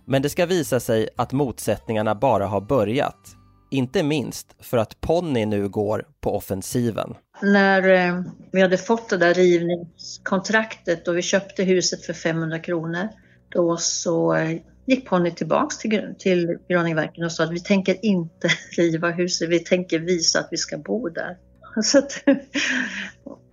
Men 0.07 0.23
det 0.23 0.29
ska 0.29 0.47
visa 0.47 0.81
sig 0.81 1.09
att 1.17 1.33
motsättningarna 1.33 2.15
bara 2.15 2.47
har 2.47 2.61
börjat. 2.61 3.37
Inte 3.71 4.03
minst 4.03 4.57
för 4.61 4.79
att 4.79 5.01
Ponny 5.01 5.47
nu 5.47 5.69
går 5.69 6.07
på 6.21 6.37
offensiven. 6.37 7.15
När 7.43 7.89
eh, 7.89 8.23
vi 8.53 8.61
hade 8.61 8.79
fått 8.79 9.09
det 9.09 9.17
där 9.17 9.35
rivningskontraktet 9.35 11.09
och 11.09 11.17
vi 11.17 11.23
köpte 11.23 11.65
huset 11.65 12.07
för 12.07 12.13
500 12.13 12.59
kronor, 12.59 13.09
då 13.49 13.77
så 13.77 14.35
eh, 14.35 14.59
gick 14.87 15.09
Ponny 15.09 15.31
tillbaks 15.31 15.79
till, 15.79 16.15
till 16.19 16.59
Graningeverken 16.69 17.25
och 17.25 17.33
sa 17.33 17.45
att 17.45 17.53
vi 17.53 17.61
tänker 17.61 18.05
inte 18.05 18.49
riva 18.77 19.11
huset, 19.11 19.49
vi 19.49 19.59
tänker 19.59 19.99
visa 19.99 20.39
att 20.39 20.49
vi 20.51 20.57
ska 20.57 20.79
bo 20.79 21.09
där. 21.09 21.37
Så 21.83 21.99
att, 21.99 22.25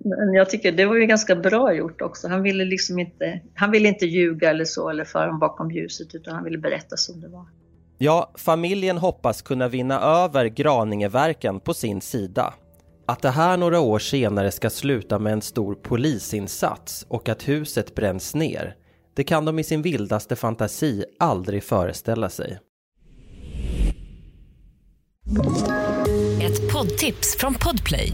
men 0.03 0.34
jag 0.34 0.50
tycker 0.50 0.72
det 0.72 0.86
var 0.86 0.96
ju 0.96 1.05
ganska 1.05 1.36
bra 1.36 1.74
gjort 1.74 2.01
också. 2.01 2.27
Han 2.27 2.43
ville 2.43 2.65
liksom 2.65 3.00
inte, 3.00 3.41
han 3.53 3.72
ville 3.72 3.88
inte 3.88 4.05
ljuga 4.05 4.50
eller 4.50 4.65
så 4.65 4.89
eller 4.89 5.05
föra 5.05 5.27
dem 5.27 5.39
bakom 5.39 5.72
ljuset 5.72 6.15
utan 6.15 6.36
han 6.36 6.43
ville 6.43 6.58
berätta 6.58 6.98
som 6.98 7.22
det 7.22 7.27
var. 7.27 7.46
Ja, 7.98 8.31
familjen 8.36 8.98
hoppas 8.98 9.41
kunna 9.41 9.67
vinna 9.67 10.01
över 10.01 10.46
Graningeverken 10.46 11.60
på 11.60 11.74
sin 11.74 12.01
sida. 12.01 12.53
Att 13.05 13.22
det 13.22 13.29
här 13.29 13.58
några 13.58 13.79
år 13.79 14.00
senare 14.00 14.51
ska 14.51 14.70
sluta 14.70 15.20
med 15.20 15.34
en 15.34 15.41
stor 15.41 15.75
polisinsats 15.75 17.05
och 17.10 17.29
att 17.29 17.48
huset 17.48 17.96
bränns 17.96 18.36
ner, 18.36 18.75
det 19.13 19.24
kan 19.24 19.46
de 19.46 19.60
i 19.60 19.63
sin 19.63 19.81
vildaste 19.81 20.36
fantasi 20.36 21.05
aldrig 21.20 21.63
föreställa 21.63 22.29
sig. 22.29 22.60
Ett 26.41 26.74
poddtips 26.74 27.38
från 27.38 27.53
Podplay. 27.53 28.13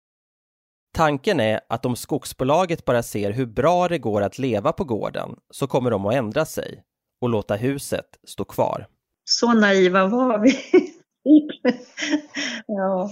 Tanken 0.93 1.39
är 1.39 1.59
att 1.69 1.85
om 1.85 1.95
skogsbolaget 1.95 2.85
bara 2.85 3.03
ser 3.03 3.31
hur 3.31 3.45
bra 3.45 3.87
det 3.87 3.97
går 3.97 4.21
att 4.21 4.37
leva 4.37 4.71
på 4.71 4.83
gården 4.83 5.35
så 5.49 5.67
kommer 5.67 5.91
de 5.91 6.05
att 6.05 6.13
ändra 6.13 6.45
sig 6.45 6.83
och 7.21 7.29
låta 7.29 7.55
huset 7.55 8.05
stå 8.27 8.45
kvar. 8.45 8.87
Så 9.23 9.53
naiva 9.53 10.07
var 10.07 10.39
vi. 10.39 10.55
ja, 12.67 13.11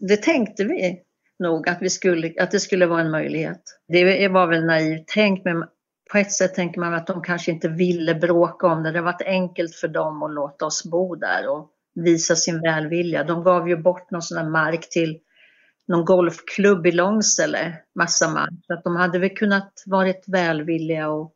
det 0.00 0.16
tänkte 0.16 0.64
vi 0.64 1.02
nog 1.38 1.68
att, 1.68 1.78
vi 1.80 1.90
skulle, 1.90 2.34
att 2.40 2.50
det 2.50 2.60
skulle 2.60 2.86
vara 2.86 3.00
en 3.00 3.10
möjlighet. 3.10 3.62
Det 3.88 4.28
var 4.28 4.46
väl 4.46 4.64
naivt 4.64 5.08
tänkt 5.08 5.44
men 5.44 5.64
på 6.12 6.18
ett 6.18 6.32
sätt 6.32 6.54
tänker 6.54 6.80
man 6.80 6.94
att 6.94 7.06
de 7.06 7.22
kanske 7.22 7.50
inte 7.50 7.68
ville 7.68 8.14
bråka 8.14 8.66
om 8.66 8.82
det. 8.82 8.92
Det 8.92 9.00
var 9.00 9.16
enkelt 9.26 9.74
för 9.74 9.88
dem 9.88 10.22
att 10.22 10.34
låta 10.34 10.66
oss 10.66 10.84
bo 10.84 11.14
där 11.14 11.48
och 11.48 11.70
visa 11.94 12.36
sin 12.36 12.60
välvilja. 12.60 13.24
De 13.24 13.42
gav 13.42 13.68
ju 13.68 13.76
bort 13.76 14.10
någon 14.10 14.22
sån 14.22 14.38
här 14.38 14.48
mark 14.48 14.90
till 14.90 15.18
någon 15.88 16.04
golfklubb 16.04 16.86
i 16.86 16.92
Långsele, 16.92 17.78
massa 17.94 18.30
mark. 18.30 18.54
Så 18.66 18.72
att 18.72 18.84
de 18.84 18.96
hade 18.96 19.18
väl 19.18 19.36
kunnat 19.36 19.82
varit 19.86 20.24
välvilliga 20.26 21.08
och, 21.08 21.32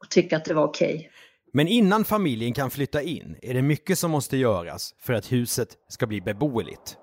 och 0.00 0.10
tycka 0.10 0.36
att 0.36 0.44
det 0.44 0.54
var 0.54 0.64
okej. 0.64 0.94
Okay. 0.94 1.08
Men 1.52 1.68
innan 1.68 2.04
familjen 2.04 2.52
kan 2.52 2.70
flytta 2.70 3.02
in 3.02 3.36
är 3.42 3.54
det 3.54 3.62
mycket 3.62 3.98
som 3.98 4.10
måste 4.10 4.36
göras 4.36 4.94
för 4.98 5.12
att 5.12 5.32
huset 5.32 5.68
ska 5.88 6.06
bli 6.06 6.20
beboeligt. 6.20 6.96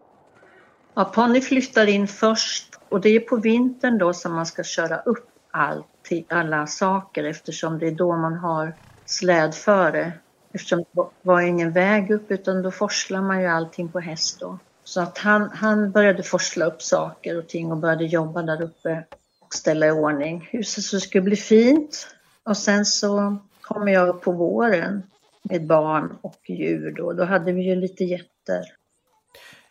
Ja, 0.94 1.06
Ponny 1.06 1.42
flyttar 1.42 1.88
in 1.88 2.08
först 2.08 2.80
och 2.90 3.02
det 3.02 3.10
är 3.10 3.20
på 3.20 3.36
vintern 3.36 3.98
då 3.98 4.14
som 4.14 4.34
man 4.34 4.46
ska 4.46 4.64
köra 4.64 4.98
upp 4.98 5.30
allt, 5.52 5.86
alla 6.30 6.68
saker 6.68 7.24
eftersom 7.24 7.80
det 7.80 7.88
är 7.88 7.92
då 7.92 8.18
man 8.18 8.34
har 8.34 8.76
slädföre. 9.06 10.12
Eftersom 10.54 10.80
det 10.80 11.10
var 11.22 11.42
ingen 11.42 11.72
väg 11.72 12.12
upp 12.12 12.32
utan 12.32 12.62
då 12.62 12.72
forslar 12.72 13.22
man 13.22 13.42
ju 13.42 13.48
allting 13.48 13.90
på 13.90 14.00
häst 14.00 14.40
då. 14.40 14.60
Så 14.90 15.02
att 15.02 15.18
han, 15.18 15.50
han 15.54 15.92
började 15.92 16.24
forsla 16.24 16.66
upp 16.66 16.82
saker 16.82 17.38
och 17.38 17.48
ting 17.48 17.72
och 17.72 17.78
började 17.78 18.06
jobba 18.06 18.42
där 18.42 18.62
uppe 18.62 19.04
och 19.40 19.54
ställa 19.54 19.88
i 19.88 19.92
ordning 19.92 20.48
huset 20.52 20.84
så 20.84 20.96
det 20.96 21.02
skulle 21.02 21.22
bli 21.22 21.36
fint. 21.36 22.08
Och 22.44 22.58
sen 22.58 22.86
så 22.86 23.38
kommer 23.62 23.92
jag 23.92 24.10
upp 24.10 24.22
på 24.22 24.32
våren 24.32 25.04
med 25.44 25.68
barn 25.68 26.18
och 26.22 26.40
djur 26.48 26.94
då. 26.98 27.14
Då 27.14 27.24
hade 27.24 27.52
vi 27.52 27.62
ju 27.62 27.76
lite 27.76 28.04
getter. 28.04 28.64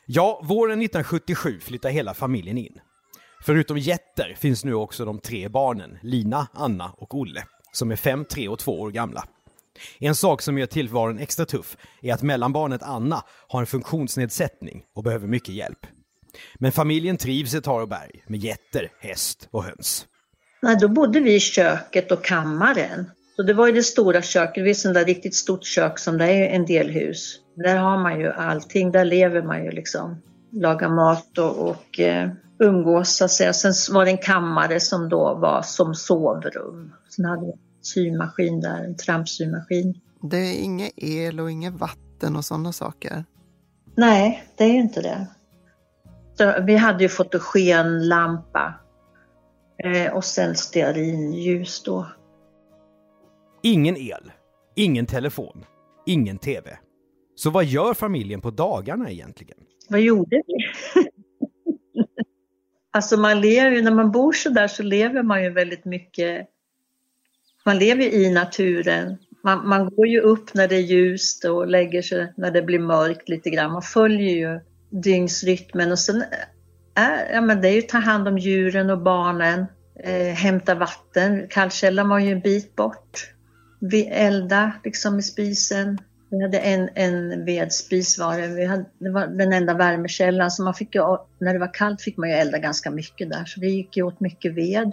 Ja, 0.06 0.40
våren 0.44 0.82
1977 0.82 1.60
flyttar 1.60 1.90
hela 1.90 2.14
familjen 2.14 2.58
in. 2.58 2.80
Förutom 3.44 3.78
getter 3.78 4.34
finns 4.38 4.64
nu 4.64 4.74
också 4.74 5.04
de 5.04 5.18
tre 5.18 5.48
barnen, 5.48 5.98
Lina, 6.02 6.48
Anna 6.52 6.92
och 6.96 7.14
Olle, 7.14 7.44
som 7.72 7.90
är 7.90 7.96
fem, 7.96 8.24
tre 8.24 8.48
och 8.48 8.58
två 8.58 8.80
år 8.80 8.90
gamla. 8.90 9.24
En 9.98 10.14
sak 10.14 10.42
som 10.42 10.58
gör 10.58 10.66
tillvaron 10.66 11.18
extra 11.18 11.44
tuff 11.44 11.76
är 12.02 12.14
att 12.14 12.22
mellanbarnet 12.22 12.82
Anna 12.82 13.22
har 13.48 13.60
en 13.60 13.66
funktionsnedsättning 13.66 14.82
och 14.94 15.02
behöver 15.02 15.26
mycket 15.26 15.54
hjälp. 15.54 15.86
Men 16.58 16.72
familjen 16.72 17.16
trivs 17.16 17.54
i 17.54 17.60
Taroberg 17.60 18.24
med 18.26 18.40
getter, 18.40 18.92
häst 19.00 19.48
och 19.50 19.64
höns. 19.64 20.06
Nej, 20.62 20.76
då 20.80 20.88
bodde 20.88 21.20
vi 21.20 21.34
i 21.34 21.40
köket 21.40 22.12
och 22.12 22.24
kammaren. 22.24 23.10
Så 23.36 23.42
det 23.42 23.54
var 23.54 23.66
ju 23.66 23.72
det 23.72 23.82
stora 23.82 24.22
köket, 24.22 24.64
det 24.64 24.70
är 24.70 24.74
sånt 24.74 24.94
där 24.94 25.04
riktigt 25.04 25.34
stort 25.34 25.64
kök 25.64 25.98
som 25.98 26.18
det 26.18 26.24
är 26.24 26.48
en 26.48 26.66
del 26.66 26.90
hus. 26.90 27.40
Där 27.56 27.76
har 27.76 27.98
man 27.98 28.20
ju 28.20 28.32
allting, 28.32 28.92
där 28.92 29.04
lever 29.04 29.42
man 29.42 29.64
ju 29.64 29.70
liksom. 29.70 30.22
Lagar 30.52 30.88
mat 30.88 31.38
och, 31.38 31.68
och 31.68 32.00
eh, 32.00 32.30
umgås 32.58 33.16
så 33.16 33.24
att 33.24 33.30
säga. 33.30 33.52
Sen 33.52 33.94
var 33.94 34.04
det 34.04 34.10
en 34.10 34.18
kammare 34.18 34.80
som 34.80 35.08
då 35.08 35.34
var 35.34 35.62
som 35.62 35.94
sovrum. 35.94 36.92
Sen 37.16 37.24
hade 37.24 37.46
vi 37.46 37.52
symaskin 37.88 38.60
där, 38.60 38.84
en 38.84 38.96
trampsymaskin. 38.96 40.00
Det 40.22 40.36
är 40.36 40.62
inget 40.62 40.92
el 40.96 41.40
och 41.40 41.50
inget 41.50 41.74
vatten 41.74 42.36
och 42.36 42.44
sådana 42.44 42.72
saker? 42.72 43.24
Nej, 43.96 44.44
det 44.56 44.64
är 44.64 44.68
ju 44.68 44.80
inte 44.80 45.02
det. 45.02 45.26
Så 46.34 46.62
vi 46.62 46.76
hade 46.76 47.02
ju 47.02 47.08
fotogenlampa 47.08 48.74
eh, 49.84 50.12
och 50.12 50.24
sen 50.24 50.54
stearinljus 50.54 51.82
då. 51.82 52.06
Ingen 53.62 53.96
el, 53.96 54.32
ingen 54.76 55.06
telefon, 55.06 55.64
ingen 56.06 56.38
TV. 56.38 56.78
Så 57.34 57.50
vad 57.50 57.64
gör 57.64 57.94
familjen 57.94 58.40
på 58.40 58.50
dagarna 58.50 59.10
egentligen? 59.10 59.58
Vad 59.88 60.00
gjorde 60.00 60.42
vi? 60.46 60.54
alltså 62.92 63.16
man 63.16 63.40
lever 63.40 63.70
ju, 63.70 63.82
när 63.82 63.94
man 63.94 64.10
bor 64.10 64.32
så 64.32 64.50
där 64.50 64.68
så 64.68 64.82
lever 64.82 65.22
man 65.22 65.42
ju 65.44 65.50
väldigt 65.50 65.84
mycket, 65.84 66.48
man 67.68 67.78
lever 67.78 68.04
i 68.04 68.30
naturen. 68.30 69.18
Man, 69.44 69.68
man 69.68 69.90
går 69.96 70.06
ju 70.06 70.20
upp 70.20 70.54
när 70.54 70.68
det 70.68 70.76
är 70.76 70.80
ljust 70.80 71.44
och 71.44 71.66
lägger 71.66 72.02
sig 72.02 72.32
när 72.36 72.50
det 72.50 72.62
blir 72.62 72.78
mörkt 72.78 73.28
lite 73.28 73.50
grann. 73.50 73.72
Man 73.72 73.82
följer 73.82 74.34
ju 74.36 74.60
dygnsrytmen 75.02 75.92
och 75.92 75.98
sen 75.98 76.24
är, 76.94 77.32
ja 77.32 77.40
men 77.40 77.60
det 77.60 77.68
är 77.68 77.72
ju 77.72 77.78
att 77.78 77.88
ta 77.88 77.98
hand 77.98 78.28
om 78.28 78.38
djuren 78.38 78.90
och 78.90 79.02
barnen, 79.02 79.66
eh, 80.04 80.34
hämta 80.34 80.74
vatten. 80.74 81.48
Kallkällan 81.50 82.08
var 82.08 82.18
ju 82.18 82.32
en 82.32 82.40
bit 82.40 82.76
bort 82.76 83.28
vi 83.80 84.06
elda 84.06 84.72
liksom 84.84 85.18
i 85.18 85.22
spisen. 85.22 85.98
Vi 86.30 86.42
hade 86.42 86.58
en, 86.58 86.88
en 86.94 87.44
vedspis 87.44 88.18
var 88.18 88.38
det. 88.38 88.46
Vi 88.46 88.64
hade, 88.64 88.84
det 88.98 89.10
var 89.10 89.26
den 89.26 89.52
enda 89.52 89.74
värmekällan 89.74 90.50
så 90.50 90.62
man 90.62 90.74
fick 90.74 90.94
ju, 90.94 91.00
när 91.40 91.52
det 91.52 91.58
var 91.58 91.74
kallt 91.74 92.02
fick 92.02 92.16
man 92.16 92.28
ju 92.28 92.34
elda 92.34 92.58
ganska 92.58 92.90
mycket 92.90 93.30
där 93.30 93.44
så 93.44 93.60
det 93.60 93.66
gick 93.66 93.96
ju 93.96 94.02
åt 94.02 94.20
mycket 94.20 94.54
ved. 94.54 94.92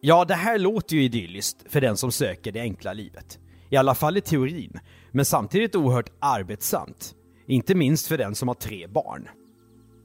Ja, 0.00 0.24
det 0.24 0.34
här 0.34 0.58
låter 0.58 0.96
ju 0.96 1.02
idylliskt 1.02 1.72
för 1.72 1.80
den 1.80 1.96
som 1.96 2.12
söker 2.12 2.52
det 2.52 2.60
enkla 2.60 2.92
livet. 2.92 3.38
I 3.70 3.76
alla 3.76 3.94
fall 3.94 4.16
i 4.16 4.20
teorin, 4.20 4.80
men 5.12 5.24
samtidigt 5.24 5.76
oerhört 5.76 6.12
arbetsamt. 6.18 7.14
Inte 7.46 7.74
minst 7.74 8.06
för 8.06 8.18
den 8.18 8.34
som 8.34 8.48
har 8.48 8.54
tre 8.54 8.86
barn. 8.86 9.28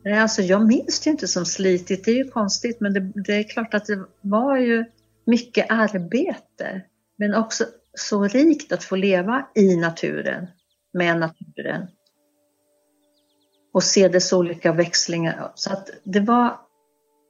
Nej, 0.04 0.20
alltså 0.20 0.42
jag 0.42 0.68
minns 0.68 1.00
det 1.00 1.10
inte 1.10 1.28
som 1.28 1.46
slitigt, 1.46 2.06
det 2.06 2.12
är 2.12 2.16
ju 2.16 2.28
konstigt 2.32 2.80
men 2.80 2.94
det, 2.94 3.12
det 3.16 3.34
är 3.34 3.44
klart 3.44 3.74
att 3.74 3.86
det 3.86 4.06
var 4.22 4.58
ju 4.58 4.86
mycket 5.26 5.66
arbete. 5.70 6.82
Men 7.18 7.36
också 7.36 7.66
så 7.94 8.24
rikt 8.24 8.72
att 8.72 8.84
få 8.84 8.96
leva 8.96 9.48
i 9.56 9.76
naturen, 9.76 10.48
med 10.94 11.20
naturen. 11.20 11.88
Och 13.74 13.84
se 13.84 14.08
dess 14.08 14.34
olika 14.34 14.74
växlingar. 14.74 15.52
Så 15.56 15.74
att 15.74 15.90
det 16.04 16.20
var 16.20 16.60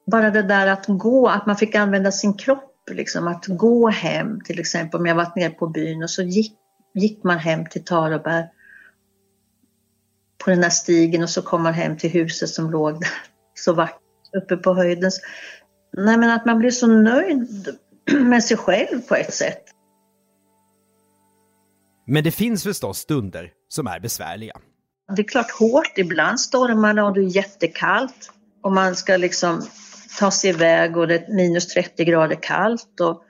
bara 0.06 0.32
det 0.32 0.42
där 0.42 0.68
att 0.68 0.86
gå, 0.88 1.28
att 1.28 1.46
man 1.46 1.58
fick 1.58 1.76
använda 1.76 2.12
sin 2.12 2.34
kropp. 2.34 2.72
Liksom, 2.92 3.28
att 3.28 3.46
gå 3.48 3.90
hem 3.90 4.42
till 4.42 4.60
exempel 4.60 5.00
om 5.00 5.06
jag 5.06 5.16
varit 5.16 5.36
nere 5.36 5.50
på 5.50 5.68
byn 5.68 6.04
och 6.04 6.10
så 6.10 6.22
gick, 6.22 6.54
gick 6.94 7.24
man 7.24 7.38
hem 7.38 7.66
till 7.66 7.84
Taroberg 7.84 8.46
på 10.44 10.50
den 10.50 10.64
här 10.64 10.70
stigen 10.70 11.24
och 11.24 11.30
så 11.30 11.42
kom 11.42 11.64
man 11.64 11.74
hem 11.74 11.98
till 11.98 12.10
huset 12.10 12.50
som 12.50 12.72
låg 12.72 12.94
där 12.94 13.10
så 13.54 13.74
vackert 13.74 14.00
uppe 14.44 14.58
på 14.58 14.74
höjden. 14.74 15.12
Nej 15.98 16.18
men 16.18 16.30
att 16.30 16.46
man 16.46 16.60
blir 16.60 16.72
så 16.72 16.88
nöjd 16.88 17.68
med 18.12 18.44
sig 18.44 18.58
själv 18.58 19.02
på 19.02 19.16
ett 19.16 19.34
sätt. 19.34 19.64
Men 22.08 22.24
det 22.24 22.32
finns 22.32 22.64
förstås 22.64 22.98
stunder 22.98 23.52
som 23.68 23.88
är 23.88 24.00
besvärliga. 24.00 24.54
Det 25.16 25.22
är 25.22 25.28
klart 25.28 25.52
hårt, 25.52 25.98
ibland 25.98 26.40
stormar 26.40 26.94
det 26.94 27.04
och 27.04 27.14
det 27.14 27.20
är 27.20 27.36
jättekallt 27.36 28.32
och 28.64 28.72
man 28.72 28.96
ska 28.96 29.18
liksom 29.18 29.62
ta 30.20 30.32
sig 30.32 30.50
iväg 30.50 30.98
och 30.98 31.08
det 31.08 31.16
är 31.16 31.34
minus 31.34 31.68
30 31.68 32.06
grader 32.06 32.38
kallt 32.42 33.00
och, 33.02 33.24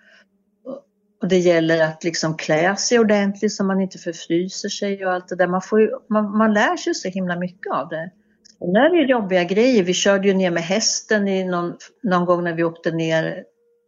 och 1.21 1.27
det 1.29 1.37
gäller 1.37 1.83
att 1.83 2.03
liksom 2.03 2.37
klä 2.37 2.75
sig 2.75 2.99
ordentligt 2.99 3.53
så 3.53 3.63
man 3.63 3.81
inte 3.81 3.97
förfryser 3.97 4.69
sig 4.69 5.05
och 5.05 5.13
allt 5.13 5.27
det 5.27 5.35
där. 5.35 5.47
Man, 5.47 5.61
får 5.61 5.81
ju, 5.81 5.89
man, 6.09 6.37
man 6.37 6.53
lär 6.53 6.77
sig 6.77 6.93
så 6.93 7.09
himla 7.09 7.35
mycket 7.39 7.73
av 7.73 7.89
det. 7.89 8.11
Sen 8.59 8.75
är 8.75 9.05
det 9.05 9.11
jobbiga 9.11 9.43
grejer. 9.43 9.83
Vi 9.83 9.93
körde 9.93 10.27
ju 10.27 10.33
ner 10.33 10.51
med 10.51 10.63
hästen 10.63 11.27
i 11.27 11.43
någon, 11.43 11.77
någon 12.03 12.25
gång 12.25 12.43
när 12.43 12.53
vi 12.53 12.63
åkte 12.63 12.91
ner, 12.91 13.43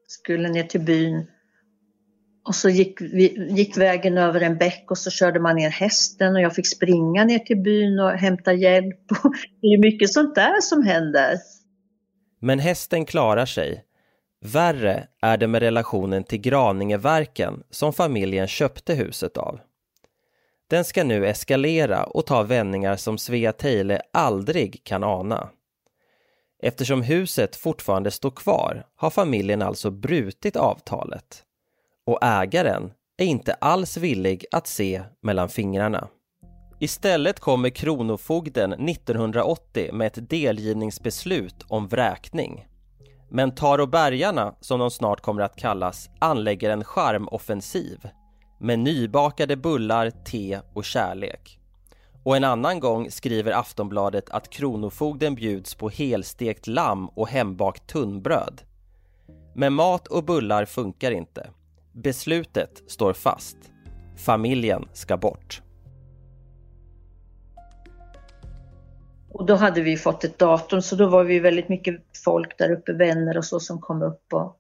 skulle 0.07 0.49
ner 0.49 0.63
till 0.63 0.81
byn 0.81 1.27
och 2.47 2.55
så 2.55 2.69
gick, 2.69 3.01
vi, 3.01 3.47
gick 3.49 3.77
vägen 3.77 4.17
över 4.17 4.41
en 4.41 4.57
bäck 4.57 4.85
och 4.89 4.97
så 4.97 5.09
körde 5.09 5.39
man 5.39 5.55
ner 5.55 5.69
hästen 5.69 6.35
och 6.35 6.41
jag 6.41 6.55
fick 6.55 6.67
springa 6.67 7.23
ner 7.23 7.39
till 7.39 7.57
byn 7.57 7.99
och 7.99 8.11
hämta 8.11 8.53
hjälp. 8.53 8.99
Det 9.61 9.67
är 9.67 9.81
mycket 9.81 10.13
sånt 10.13 10.35
där 10.35 10.61
som 10.61 10.83
händer. 10.83 11.37
Men 12.39 12.59
hästen 12.59 13.05
klarar 13.05 13.45
sig. 13.45 13.83
Värre 14.41 15.07
är 15.21 15.37
det 15.37 15.47
med 15.47 15.61
relationen 15.61 16.23
till 16.23 16.39
Graningeverken 16.39 17.63
som 17.69 17.93
familjen 17.93 18.47
köpte 18.47 18.93
huset 18.93 19.37
av. 19.37 19.59
Den 20.69 20.85
ska 20.85 21.03
nu 21.03 21.27
eskalera 21.27 22.03
och 22.03 22.25
ta 22.25 22.43
vändningar 22.43 22.95
som 22.95 23.17
Svea 23.17 23.53
Teile 23.53 24.01
aldrig 24.13 24.83
kan 24.83 25.03
ana. 25.03 25.49
Eftersom 26.63 27.01
huset 27.01 27.55
fortfarande 27.55 28.11
står 28.11 28.31
kvar 28.31 28.85
har 28.95 29.09
familjen 29.09 29.61
alltså 29.61 29.91
brutit 29.91 30.55
avtalet 30.55 31.43
och 32.05 32.23
ägaren 32.23 32.91
är 33.17 33.25
inte 33.25 33.53
alls 33.53 33.97
villig 33.97 34.45
att 34.51 34.67
se 34.67 35.03
mellan 35.21 35.49
fingrarna. 35.49 36.07
Istället 36.79 37.39
kommer 37.39 37.69
Kronofogden 37.69 38.73
1980 38.73 39.89
med 39.93 40.07
ett 40.07 40.29
delgivningsbeslut 40.29 41.65
om 41.67 41.87
vräkning. 41.87 42.67
Men 43.29 43.55
Tarobergarna, 43.55 44.55
som 44.59 44.79
de 44.79 44.91
snart 44.91 45.21
kommer 45.21 45.41
att 45.41 45.55
kallas, 45.55 46.09
anlägger 46.19 46.69
en 46.69 46.83
charmoffensiv 46.83 48.09
med 48.59 48.79
nybakade 48.79 49.55
bullar, 49.55 50.11
te 50.25 50.59
och 50.73 50.85
kärlek. 50.85 51.59
Och 52.23 52.37
en 52.37 52.43
annan 52.43 52.79
gång 52.79 53.11
skriver 53.11 53.51
Aftonbladet 53.51 54.29
att 54.29 54.49
Kronofogden 54.49 55.35
bjuds 55.35 55.75
på 55.75 55.89
helstekt 55.89 56.67
lamm 56.67 57.07
och 57.07 57.29
hembakt 57.29 57.87
tunnbröd. 57.87 58.61
Men 59.55 59.73
mat 59.73 60.07
och 60.07 60.23
bullar 60.23 60.65
funkar 60.65 61.11
inte. 61.11 61.49
Beslutet 61.93 62.83
står 62.87 63.13
fast. 63.13 63.57
Familjen 64.15 64.87
ska 64.93 65.17
bort. 65.17 65.61
Och 69.37 69.45
då 69.45 69.55
hade 69.55 69.81
vi 69.81 69.97
fått 69.97 70.23
ett 70.23 70.39
datum 70.39 70.81
så 70.81 70.95
då 70.95 71.09
var 71.09 71.23
vi 71.23 71.39
väldigt 71.39 71.69
mycket 71.69 72.01
folk 72.23 72.57
där 72.57 72.71
uppe, 72.71 72.93
vänner 72.93 73.37
och 73.37 73.45
så 73.45 73.59
som 73.59 73.81
kom 73.81 74.01
upp 74.01 74.33
och, 74.33 74.59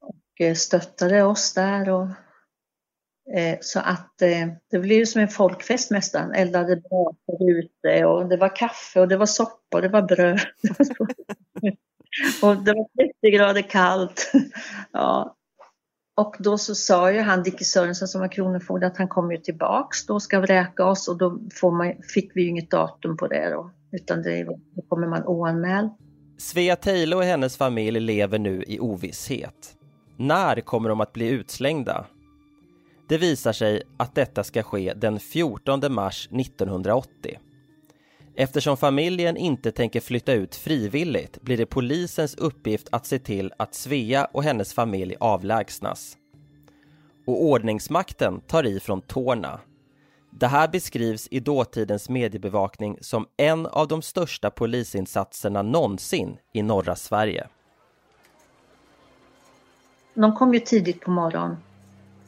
och 0.00 0.40
eh, 0.40 0.54
stöttade 0.54 1.22
oss 1.22 1.54
där. 1.54 1.90
Och, 1.90 2.06
eh, 3.36 3.58
så 3.60 3.80
att 3.80 4.22
eh, 4.22 4.48
det 4.70 4.78
blev 4.78 4.98
ju 4.98 5.06
som 5.06 5.20
en 5.20 5.28
folkfest 5.28 5.90
nästan, 5.90 6.32
eldade 6.32 6.76
brasor 6.76 7.50
ute 7.50 8.04
och 8.04 8.28
det 8.28 8.36
var 8.36 8.56
kaffe 8.56 9.00
och 9.00 9.08
det 9.08 9.16
var 9.16 9.26
soppa 9.26 9.76
och 9.76 9.82
det 9.82 9.88
var 9.88 10.02
bröd. 10.02 10.40
och 12.42 12.56
det 12.64 12.72
var 12.72 12.88
30 13.22 13.30
grader 13.30 13.62
kallt. 13.62 14.32
ja, 14.92 15.36
och 16.16 16.36
då 16.38 16.58
så 16.58 16.74
sa 16.74 17.12
ju 17.12 17.20
han 17.20 17.42
Dickie 17.42 17.64
Sörensen 17.64 18.08
som 18.08 18.20
var 18.20 18.28
kronofogde 18.28 18.86
att 18.86 18.96
han 18.96 19.08
kommer 19.08 19.32
ju 19.32 19.40
tillbaks 19.40 20.06
då 20.06 20.20
ska 20.20 20.40
vräka 20.40 20.84
oss 20.84 21.08
och 21.08 21.18
då 21.18 21.38
får 21.54 21.70
man, 21.70 21.92
fick 22.14 22.30
vi 22.34 22.42
ju 22.42 22.48
inget 22.48 22.70
datum 22.70 23.16
på 23.16 23.26
det 23.26 23.50
då. 23.50 23.70
Utan 23.92 24.22
det, 24.22 24.44
då 24.44 24.82
kommer 24.88 25.06
man 25.06 25.24
oanmäld. 25.24 25.90
Svea 26.38 26.76
Tejle 26.76 27.16
och 27.16 27.22
hennes 27.22 27.56
familj 27.56 28.00
lever 28.00 28.38
nu 28.38 28.64
i 28.66 28.80
ovisshet. 28.80 29.76
När 30.16 30.60
kommer 30.60 30.88
de 30.88 31.00
att 31.00 31.12
bli 31.12 31.28
utslängda? 31.28 32.06
Det 33.08 33.18
visar 33.18 33.52
sig 33.52 33.82
att 33.96 34.14
detta 34.14 34.44
ska 34.44 34.62
ske 34.62 34.94
den 34.96 35.20
14 35.20 35.92
mars 35.92 36.28
1980. 36.32 37.38
Eftersom 38.36 38.76
familjen 38.76 39.36
inte 39.36 39.72
tänker 39.72 40.00
flytta 40.00 40.32
ut 40.32 40.54
frivilligt 40.54 41.42
blir 41.42 41.56
det 41.56 41.66
polisens 41.66 42.34
uppgift 42.34 42.88
att 42.92 43.06
se 43.06 43.18
till 43.18 43.52
att 43.56 43.74
Svea 43.74 44.24
och 44.24 44.42
hennes 44.44 44.74
familj 44.74 45.16
avlägsnas. 45.20 46.16
Och 47.26 47.44
ordningsmakten 47.44 48.40
tar 48.40 48.66
i 48.66 48.80
från 48.80 49.00
tårna. 49.00 49.60
Det 50.30 50.46
här 50.46 50.68
beskrivs 50.68 51.28
i 51.30 51.40
dåtidens 51.40 52.08
mediebevakning 52.08 52.98
som 53.00 53.26
en 53.36 53.66
av 53.66 53.88
de 53.88 54.02
största 54.02 54.50
polisinsatserna 54.50 55.62
någonsin 55.62 56.36
i 56.52 56.62
norra 56.62 56.96
Sverige. 56.96 57.46
De 60.14 60.36
kom 60.36 60.54
ju 60.54 60.60
tidigt 60.60 61.00
på 61.00 61.10
morgonen 61.10 61.56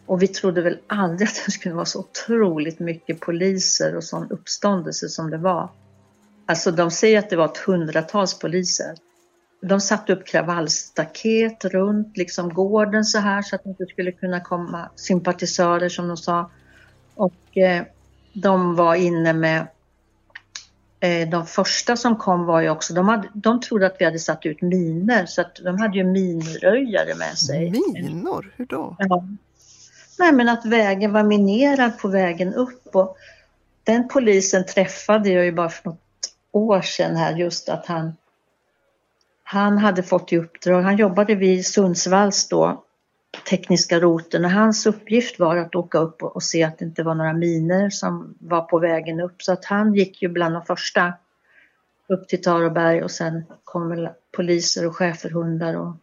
och 0.06 0.22
vi 0.22 0.28
trodde 0.28 0.62
väl 0.62 0.78
aldrig 0.86 1.28
att 1.28 1.42
det 1.46 1.52
skulle 1.52 1.74
vara 1.74 1.84
så 1.84 1.98
otroligt 1.98 2.78
mycket 2.78 3.20
poliser 3.20 3.96
och 3.96 4.04
sån 4.04 4.30
uppståndelse 4.30 5.08
som 5.08 5.30
det 5.30 5.38
var. 5.38 5.68
Alltså 6.46 6.70
de 6.70 6.90
säger 6.90 7.18
att 7.18 7.30
det 7.30 7.36
var 7.36 7.44
ett 7.44 7.58
hundratals 7.58 8.38
poliser. 8.38 8.94
De 9.62 9.80
satte 9.80 10.12
upp 10.12 10.26
kravallstaket 10.26 11.64
runt 11.64 12.16
liksom 12.16 12.54
gården 12.54 13.04
så 13.04 13.18
här 13.18 13.42
så 13.42 13.56
att 13.56 13.64
det 13.64 13.70
inte 13.70 13.86
skulle 13.86 14.12
kunna 14.12 14.40
komma 14.40 14.90
sympatisörer 14.96 15.88
som 15.88 16.08
de 16.08 16.16
sa. 16.16 16.50
Och 17.14 17.56
eh, 17.56 17.82
de 18.32 18.76
var 18.76 18.94
inne 18.94 19.32
med 19.32 19.66
eh, 21.00 21.28
de 21.28 21.46
första 21.46 21.96
som 21.96 22.16
kom 22.16 22.44
var 22.44 22.60
ju 22.60 22.70
också, 22.70 22.94
de, 22.94 23.08
hade, 23.08 23.28
de 23.34 23.60
trodde 23.60 23.86
att 23.86 23.96
vi 23.98 24.04
hade 24.04 24.18
satt 24.18 24.46
ut 24.46 24.62
miner 24.62 25.26
så 25.26 25.40
att 25.40 25.56
de 25.64 25.80
hade 25.80 25.98
ju 25.98 26.04
minröjare 26.04 27.14
med 27.14 27.38
sig. 27.38 27.70
Minor? 27.70 28.52
Hur 28.56 28.66
då? 28.66 28.96
Ja. 28.98 29.24
Nej 30.18 30.32
men 30.32 30.48
att 30.48 30.66
vägen 30.66 31.12
var 31.12 31.22
minerad 31.22 31.98
på 31.98 32.08
vägen 32.08 32.54
upp 32.54 32.86
och 32.96 33.16
den 33.84 34.08
polisen 34.08 34.66
träffade 34.66 35.30
jag 35.30 35.44
ju 35.44 35.52
bara 35.52 35.68
för 35.68 35.88
något 35.90 36.05
år 36.56 36.80
sedan 36.80 37.16
här 37.16 37.36
just 37.36 37.68
att 37.68 37.86
han 37.86 38.12
han 39.48 39.78
hade 39.78 40.02
fått 40.02 40.32
i 40.32 40.38
uppdrag, 40.38 40.82
han 40.82 40.96
jobbade 40.96 41.34
vid 41.34 41.66
Sundsvalls 41.66 42.48
då, 42.48 42.84
tekniska 43.50 44.00
roten 44.00 44.44
och 44.44 44.50
hans 44.50 44.86
uppgift 44.86 45.38
var 45.38 45.56
att 45.56 45.74
åka 45.74 45.98
upp 45.98 46.22
och, 46.22 46.42
se 46.42 46.62
att 46.62 46.78
det 46.78 46.84
inte 46.84 47.02
var 47.02 47.14
några 47.14 47.32
miner 47.32 47.90
som 47.90 48.34
var 48.38 48.60
på 48.60 48.78
vägen 48.78 49.20
upp. 49.20 49.42
Så 49.42 49.52
att 49.52 49.64
han 49.64 49.94
gick 49.94 50.22
ju 50.22 50.28
bland 50.28 50.54
de 50.54 50.64
första 50.64 51.12
upp 52.08 52.28
till 52.28 52.42
Taroberg 52.42 53.02
och 53.02 53.10
sen 53.10 53.44
kom 53.64 53.88
väl 53.88 54.08
poliser 54.36 54.86
och 54.86 54.96
schäferhundar. 54.96 55.74
Och... 55.74 55.96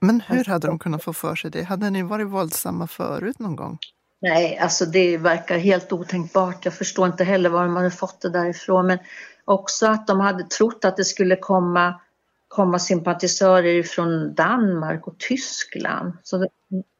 Men 0.00 0.20
hur 0.20 0.44
hade 0.44 0.66
de 0.66 0.78
kunnat 0.78 1.02
få 1.02 1.12
för 1.12 1.34
sig 1.34 1.50
det? 1.50 1.62
Hade 1.62 1.90
ni 1.90 2.02
varit 2.02 2.26
våldsamma 2.26 2.86
förut 2.86 3.38
någon 3.38 3.56
gång? 3.56 3.78
Nej, 4.20 4.58
alltså 4.58 4.86
det 4.86 5.18
verkar 5.18 5.58
helt 5.58 5.92
otänkbart. 5.92 6.64
Jag 6.64 6.74
förstår 6.74 7.06
inte 7.06 7.24
heller 7.24 7.50
var 7.50 7.64
de 7.64 7.76
hade 7.76 7.90
fått 7.90 8.20
det 8.20 8.30
därifrån. 8.30 8.86
Men 8.86 8.98
också 9.44 9.86
att 9.86 10.06
de 10.06 10.20
hade 10.20 10.44
trott 10.44 10.84
att 10.84 10.96
det 10.96 11.04
skulle 11.04 11.36
komma, 11.36 12.00
komma 12.48 12.78
sympatisörer 12.78 13.82
från 13.82 14.34
Danmark 14.34 15.06
och 15.06 15.18
Tyskland. 15.18 16.12
Så 16.22 16.38
det, 16.38 16.48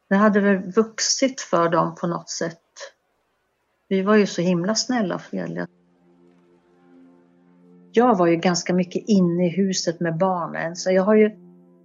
det 0.08 0.16
hade 0.16 0.40
väl 0.40 0.72
vuxit 0.72 1.40
för 1.40 1.68
dem 1.68 1.94
på 1.94 2.06
något 2.06 2.30
sätt. 2.30 2.60
Vi 3.88 4.02
var 4.02 4.16
ju 4.16 4.26
så 4.26 4.42
himla 4.42 4.74
snälla 4.74 5.14
och 5.14 5.22
fredliga. 5.22 5.66
Jag 7.92 8.18
var 8.18 8.26
ju 8.26 8.36
ganska 8.36 8.74
mycket 8.74 9.02
inne 9.06 9.46
i 9.46 9.50
huset 9.50 10.00
med 10.00 10.18
barnen 10.18 10.76
så 10.76 10.92
jag 10.92 11.02
har 11.02 11.14
ju 11.14 11.30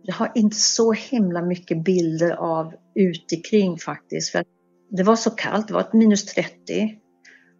jag 0.01 0.15
har 0.15 0.31
inte 0.35 0.55
så 0.55 0.91
himla 0.91 1.41
mycket 1.41 1.83
bilder 1.83 2.31
av 2.31 2.73
utikring 2.95 3.77
faktiskt. 3.77 4.31
För 4.31 4.43
det 4.89 5.03
var 5.03 5.15
så 5.15 5.29
kallt, 5.31 5.67
det 5.67 5.73
var 5.73 5.81
ett 5.81 5.93
minus 5.93 6.25
30. 6.25 6.99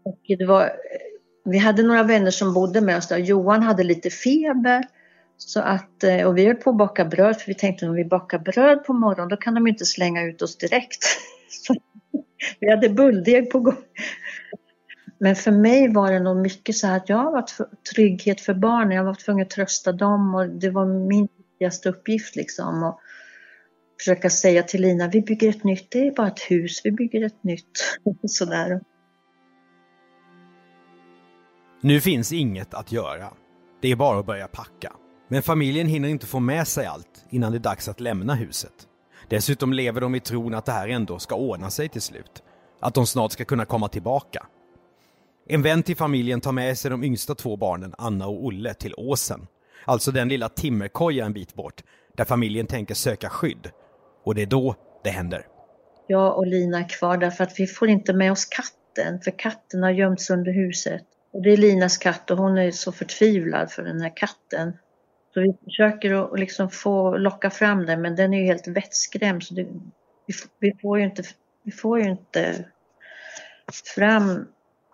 Och 0.04 0.20
det 0.38 0.46
var, 0.46 0.72
vi 1.52 1.58
hade 1.58 1.84
några 1.84 2.04
vänner 2.04 2.32
som 2.32 2.54
bodde 2.54 2.82
med 2.82 2.98
oss 2.98 3.08
där. 3.08 3.18
Johan 3.18 3.64
hade 3.64 3.84
lite 3.84 4.10
feber. 4.10 4.84
Så 5.38 5.60
att, 5.60 6.04
eh, 6.04 6.28
och 6.28 6.38
vi 6.38 6.46
höll 6.46 6.56
på 6.56 6.70
att 6.70 6.78
baka 6.78 7.06
bröd 7.06 7.38
för 7.38 7.48
vi 7.48 7.54
tänkte 7.54 7.88
om 7.88 7.94
vi 7.94 8.06
bakar 8.06 8.40
bröd 8.40 8.84
på 8.84 8.94
morgonen 8.94 9.30
då 9.30 9.38
kan 9.38 9.54
de 9.54 9.68
inte 9.68 9.86
slänga 9.86 10.24
ut 10.24 10.42
oss 10.42 10.58
direkt. 10.58 11.04
Så 11.50 11.76
vi 12.60 12.70
hade 12.70 12.90
bulldeg 12.90 13.52
på 13.52 13.60
gång. 13.60 13.84
Men 15.20 15.36
för 15.36 15.52
mig 15.52 15.94
var 15.94 16.12
det 16.12 16.20
nog 16.20 16.38
mycket 16.38 16.76
så 16.76 16.88
att 16.88 17.10
jag 17.10 17.32
var 17.32 17.46
trygghet 17.94 18.42
för 18.42 18.54
barnen. 18.54 18.98
Jag 18.98 19.04
var 19.04 19.14
tvungen 19.14 19.46
att 19.46 19.50
trösta 19.50 19.92
dem 19.92 20.36
och 20.36 20.50
det 20.50 20.70
var 20.70 20.86
min 20.86 21.28
viktigaste 21.38 21.90
uppgift 21.90 22.36
liksom. 22.36 22.84
Och 22.84 23.00
försöka 24.00 24.30
säga 24.30 24.64
till 24.64 24.82
Lina, 24.82 25.08
vi 25.08 25.22
bygger 25.22 25.50
ett 25.50 25.64
nytt, 25.64 25.92
det 25.92 26.08
är 26.08 26.12
bara 26.12 26.28
ett 26.28 26.52
hus, 26.52 26.82
vi 26.84 26.92
bygger 26.92 27.26
ett 27.26 27.44
nytt. 27.44 28.00
Sådär. 28.28 28.82
Nu 31.82 32.02
finns 32.02 32.34
inget 32.34 32.74
att 32.74 32.92
göra. 32.92 33.34
Det 33.82 33.92
är 33.92 33.96
bara 33.96 34.20
att 34.20 34.26
börja 34.26 34.48
packa. 34.48 34.94
Men 35.28 35.42
familjen 35.42 35.88
hinner 35.88 36.10
inte 36.10 36.26
få 36.26 36.40
med 36.40 36.68
sig 36.68 36.86
allt 36.86 37.26
innan 37.30 37.52
det 37.52 37.58
är 37.58 37.60
dags 37.60 37.88
att 37.88 38.00
lämna 38.00 38.36
huset. 38.36 38.74
Dessutom 39.30 39.74
lever 39.74 40.02
de 40.02 40.16
i 40.16 40.20
tron 40.20 40.54
att 40.54 40.66
det 40.66 40.72
här 40.72 40.88
ändå 40.88 41.20
ska 41.20 41.36
ordna 41.36 41.70
sig 41.70 41.90
till 41.90 42.02
slut. 42.02 42.44
Att 42.80 42.94
de 42.94 43.08
snart 43.08 43.32
ska 43.32 43.46
kunna 43.46 43.66
komma 43.66 43.88
tillbaka. 43.88 44.46
En 45.48 45.62
vän 45.62 45.84
till 45.84 45.96
familjen 45.96 46.42
tar 46.42 46.52
med 46.52 46.78
sig 46.78 46.92
de 46.92 47.04
yngsta 47.04 47.36
två 47.36 47.58
barnen, 47.58 47.96
Anna 47.98 48.28
och 48.28 48.46
Olle, 48.46 48.74
till 48.74 48.94
Åsen. 48.98 49.48
Alltså 49.86 50.12
den 50.12 50.30
lilla 50.30 50.50
timmerkoja 50.50 51.26
en 51.26 51.34
bit 51.34 51.54
bort, 51.54 51.84
där 52.18 52.26
familjen 52.26 52.68
tänker 52.68 52.94
söka 52.94 53.30
skydd. 53.30 53.72
Och 54.24 54.36
det 54.36 54.42
är 54.42 54.46
då 54.46 54.76
det 55.04 55.10
händer. 55.10 55.46
Jag 56.08 56.38
och 56.38 56.48
Lina 56.48 56.80
är 56.80 56.90
kvar 56.90 57.18
därför 57.18 57.44
att 57.44 57.60
vi 57.60 57.68
får 57.68 57.90
inte 57.90 58.14
med 58.14 58.32
oss 58.32 58.46
katten, 58.46 59.22
för 59.22 59.40
katten 59.40 59.84
har 59.84 59.92
gömts 59.92 60.30
under 60.30 60.52
huset. 60.52 61.06
Och 61.32 61.42
det 61.42 61.50
är 61.50 61.58
Linas 61.58 61.98
katt 61.98 62.32
och 62.32 62.38
hon 62.38 62.58
är 62.58 62.72
så 62.72 62.92
förtvivlad 62.92 63.72
för 63.72 63.84
den 63.84 64.02
här 64.02 64.18
katten. 64.18 64.78
Så 65.34 65.42
vi 65.42 65.58
försöker 65.64 66.34
att 66.34 66.40
liksom 66.40 66.70
få 66.70 67.18
locka 67.18 67.50
fram 67.50 67.86
den 67.86 68.02
men 68.02 68.16
den 68.16 68.34
är 68.34 68.40
ju 68.40 68.46
helt 68.46 68.68
vettskrämd 68.68 69.44
så 69.44 69.54
det, 69.54 69.68
vi, 70.26 70.34
vi, 70.60 70.74
får 70.82 71.00
ju 71.00 71.06
inte, 71.06 71.24
vi 71.64 71.72
får 71.72 72.00
ju 72.00 72.10
inte 72.10 72.66
fram 73.96 74.48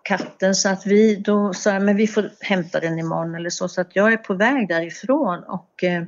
katten 0.04 0.56
så 0.56 0.69
att 0.69 0.86
vi 0.86 1.15
då 1.15 1.54
sa 1.54 1.80
men 1.80 1.95
vi 1.95 2.08
får 2.08 2.32
hämta 2.39 2.80
den 2.80 3.00
imorgon 3.00 3.36
eller 3.36 3.50
så. 3.50 3.67
Så 3.67 3.82
att 3.82 3.95
jag 3.95 4.13
är 4.13 4.17
på 4.17 4.34
väg 4.34 4.67
därifrån 4.67 5.43
och 5.43 5.84
eh, 5.84 6.04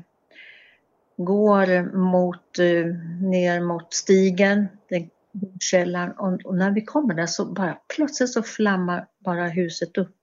går 1.17 1.95
mot, 1.97 2.59
eh, 2.59 2.85
ner 3.21 3.61
mot 3.61 3.93
stigen, 3.93 4.67
den 4.89 5.09
jordkällaren 5.41 6.11
och, 6.11 6.41
och, 6.43 6.55
när 6.55 6.71
vi 6.71 6.81
kommer 6.81 7.13
där 7.13 7.25
så 7.25 7.45
bara 7.45 7.77
plötsligt 7.95 8.29
så 8.29 8.43
flammar 8.43 9.07
bara 9.19 9.47
huset 9.47 9.97
upp. 9.97 10.21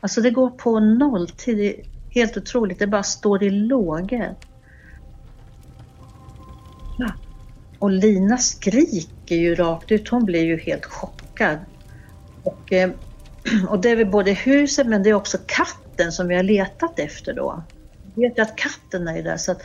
Alltså 0.00 0.20
det 0.20 0.30
går 0.30 0.50
på 0.50 0.80
nolltid, 0.80 1.74
helt 2.10 2.36
otroligt, 2.36 2.78
det 2.78 2.86
bara 2.86 3.02
står 3.02 3.42
i 3.42 3.50
lågor. 3.50 4.34
Ja. 6.98 7.12
Och 7.78 7.90
Lina 7.90 8.38
skriker 8.38 9.36
ju 9.36 9.54
rakt 9.54 9.92
ut, 9.92 10.08
hon 10.08 10.24
blir 10.24 10.44
ju 10.44 10.58
helt 10.58 10.84
chockad. 10.86 11.58
Och, 12.42 12.72
eh, 12.72 12.90
och 13.68 13.80
det 13.80 13.90
är 13.90 13.96
väl 13.96 14.10
både 14.10 14.32
huset 14.32 14.86
men 14.86 15.02
det 15.02 15.10
är 15.10 15.14
också 15.14 15.38
katten 15.46 16.12
som 16.12 16.28
vi 16.28 16.34
har 16.34 16.42
letat 16.42 16.98
efter 16.98 17.34
då. 17.34 17.62
Vi 18.14 18.22
vet 18.22 18.38
ju 18.38 18.42
att 18.42 18.56
katten 18.56 19.08
är 19.08 19.22
där 19.22 19.36
så 19.36 19.52
att 19.52 19.62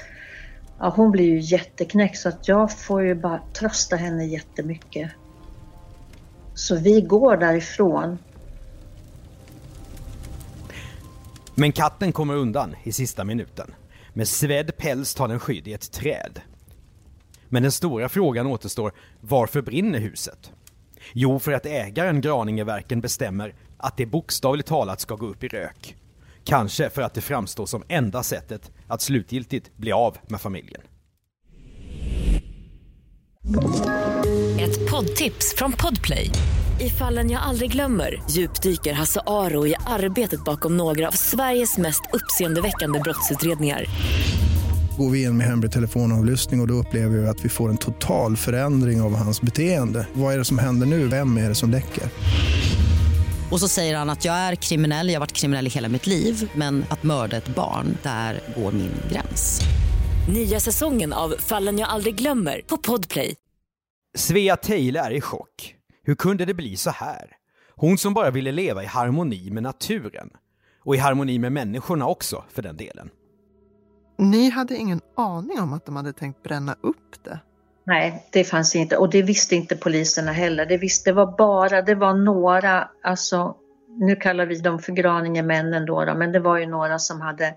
ja, 0.83 0.93
hon 0.95 1.11
blir 1.11 1.25
ju 1.25 1.39
jätteknäckt 1.39 2.17
så 2.17 2.29
att 2.29 2.47
jag 2.47 2.79
får 2.79 3.03
ju 3.03 3.15
bara 3.15 3.41
trösta 3.53 3.95
henne 3.95 4.25
jättemycket. 4.25 5.11
Så 6.53 6.75
vi 6.75 7.01
går 7.01 7.37
därifrån. 7.37 8.17
Men 11.55 11.71
katten 11.71 12.11
kommer 12.11 12.35
undan 12.35 12.75
i 12.83 12.91
sista 12.91 13.23
minuten. 13.23 13.73
Med 14.13 14.27
svedd 14.27 14.77
päls 14.77 15.15
tar 15.15 15.27
den 15.27 15.39
skydd 15.39 15.67
i 15.67 15.73
ett 15.73 15.91
träd. 15.91 16.41
Men 17.49 17.63
den 17.63 17.71
stora 17.71 18.09
frågan 18.09 18.47
återstår, 18.47 18.93
varför 19.19 19.61
brinner 19.61 19.99
huset? 19.99 20.51
Jo, 21.13 21.39
för 21.39 21.51
att 21.51 21.65
ägaren 21.65 22.21
Graningeverken 22.21 23.01
bestämmer 23.01 23.55
att 23.77 23.97
det 23.97 24.05
bokstavligt 24.05 24.67
talat 24.67 24.99
ska 24.99 25.15
gå 25.15 25.25
upp 25.25 25.43
i 25.43 25.47
rök. 25.47 25.95
Kanske 26.43 26.89
för 26.89 27.01
att 27.01 27.13
det 27.13 27.21
framstår 27.21 27.65
som 27.65 27.83
enda 27.87 28.23
sättet 28.23 28.71
att 28.93 29.01
slutgiltigt 29.01 29.77
bli 29.77 29.91
av 29.91 30.17
med 30.27 30.41
familjen. 30.41 30.81
Ett 34.59 34.91
poddtips 34.91 35.55
från 35.57 35.71
Podplay. 35.71 36.29
I 36.81 36.89
fallen 36.89 37.31
jag 37.31 37.41
aldrig 37.41 37.71
glömmer 37.71 38.23
djupdyker 38.29 38.93
Hasse 38.93 39.21
Aro 39.27 39.67
i 39.67 39.75
arbetet 39.85 40.43
bakom 40.43 40.77
några 40.77 41.07
av 41.07 41.11
Sveriges 41.11 41.77
mest 41.77 42.01
uppseendeväckande 42.13 42.99
brottsutredningar 42.99 43.85
går 44.97 45.09
vi 45.09 45.23
in 45.23 45.37
med 45.37 45.47
hemlig 45.47 45.71
telefonavlyssning 45.71 46.59
och, 46.59 46.63
och 46.63 46.67
då 46.67 46.73
upplever 46.73 47.17
vi 47.17 47.27
att 47.27 47.45
vi 47.45 47.49
får 47.49 47.69
en 47.69 47.77
total 47.77 48.37
förändring 48.37 49.01
av 49.01 49.15
hans 49.15 49.41
beteende. 49.41 50.07
Vad 50.13 50.33
är 50.33 50.37
det 50.37 50.45
som 50.45 50.57
händer 50.57 50.87
nu? 50.87 51.07
Vem 51.07 51.37
är 51.37 51.49
det 51.49 51.55
som 51.55 51.69
läcker? 51.69 52.03
Och 53.53 53.59
så 53.59 53.67
säger 53.67 53.97
han 53.97 54.09
att 54.09 54.25
jag 54.25 54.35
är 54.35 54.55
kriminell, 54.55 55.07
jag 55.07 55.15
har 55.15 55.19
varit 55.19 55.31
kriminell 55.31 55.67
i 55.67 55.69
hela 55.69 55.89
mitt 55.89 56.07
liv 56.07 56.51
men 56.55 56.85
att 56.89 57.03
mörda 57.03 57.37
ett 57.37 57.55
barn, 57.55 57.97
där 58.03 58.39
går 58.55 58.71
min 58.71 58.91
gräns. 59.11 59.61
Nya 60.33 60.59
säsongen 60.59 61.13
av 61.13 61.35
Fallen 61.39 61.77
jag 61.77 61.89
aldrig 61.89 62.15
glömmer 62.15 62.61
på 62.67 62.77
Podplay. 62.77 63.35
Svea 64.15 64.57
Teile 64.57 64.99
är 64.99 65.11
i 65.11 65.21
chock. 65.21 65.75
Hur 66.03 66.15
kunde 66.15 66.45
det 66.45 66.53
bli 66.53 66.75
så 66.75 66.89
här? 66.89 67.31
Hon 67.75 67.97
som 67.97 68.13
bara 68.13 68.31
ville 68.31 68.51
leva 68.51 68.83
i 68.83 68.85
harmoni 68.85 69.49
med 69.51 69.63
naturen. 69.63 70.29
Och 70.85 70.95
i 70.95 70.97
harmoni 70.97 71.39
med 71.39 71.51
människorna 71.51 72.07
också, 72.07 72.43
för 72.49 72.61
den 72.61 72.77
delen. 72.77 73.09
Ni 74.17 74.49
hade 74.49 74.77
ingen 74.77 75.01
aning 75.17 75.59
om 75.59 75.73
att 75.73 75.85
de 75.85 75.95
hade 75.95 76.13
tänkt 76.13 76.43
bränna 76.43 76.75
upp 76.81 77.23
det? 77.23 77.39
Nej, 77.85 78.27
det 78.31 78.43
fanns 78.43 78.75
inte 78.75 78.97
och 78.97 79.09
det 79.09 79.21
visste 79.21 79.55
inte 79.55 79.75
poliserna 79.75 80.31
heller. 80.31 80.65
Det 80.65 80.77
visste 80.77 81.09
det 81.09 81.13
var 81.13 81.37
bara, 81.37 81.81
det 81.81 81.95
var 81.95 82.13
några, 82.13 82.89
alltså 83.03 83.55
nu 83.99 84.15
kallar 84.15 84.45
vi 84.45 84.59
dem 84.59 84.79
för 84.79 84.91
Graningemännen 84.91 85.85
då, 85.85 86.05
då 86.05 86.13
men 86.13 86.31
det 86.31 86.39
var 86.39 86.57
ju 86.57 86.65
några 86.65 86.99
som 86.99 87.21
hade, 87.21 87.55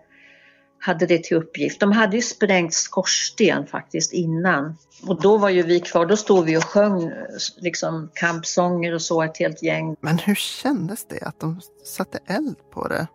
hade 0.78 1.06
det 1.06 1.24
till 1.24 1.36
uppgift. 1.36 1.80
De 1.80 1.92
hade 1.92 2.16
ju 2.16 2.22
sprängt 2.22 2.74
skorsten 2.74 3.66
faktiskt 3.66 4.12
innan 4.12 4.76
och 5.06 5.20
då 5.20 5.36
var 5.36 5.48
ju 5.48 5.62
vi 5.62 5.80
kvar, 5.80 6.06
då 6.06 6.16
stod 6.16 6.44
vi 6.44 6.56
och 6.56 6.64
sjöng 6.64 7.12
liksom 7.56 8.10
kampsånger 8.14 8.94
och 8.94 9.02
så 9.02 9.22
ett 9.22 9.38
helt 9.38 9.62
gäng. 9.62 9.96
Men 10.00 10.18
hur 10.18 10.34
kändes 10.34 11.06
det 11.08 11.22
att 11.22 11.40
de 11.40 11.60
satte 11.84 12.18
eld 12.26 12.56
på 12.72 12.88
det? 12.88 13.06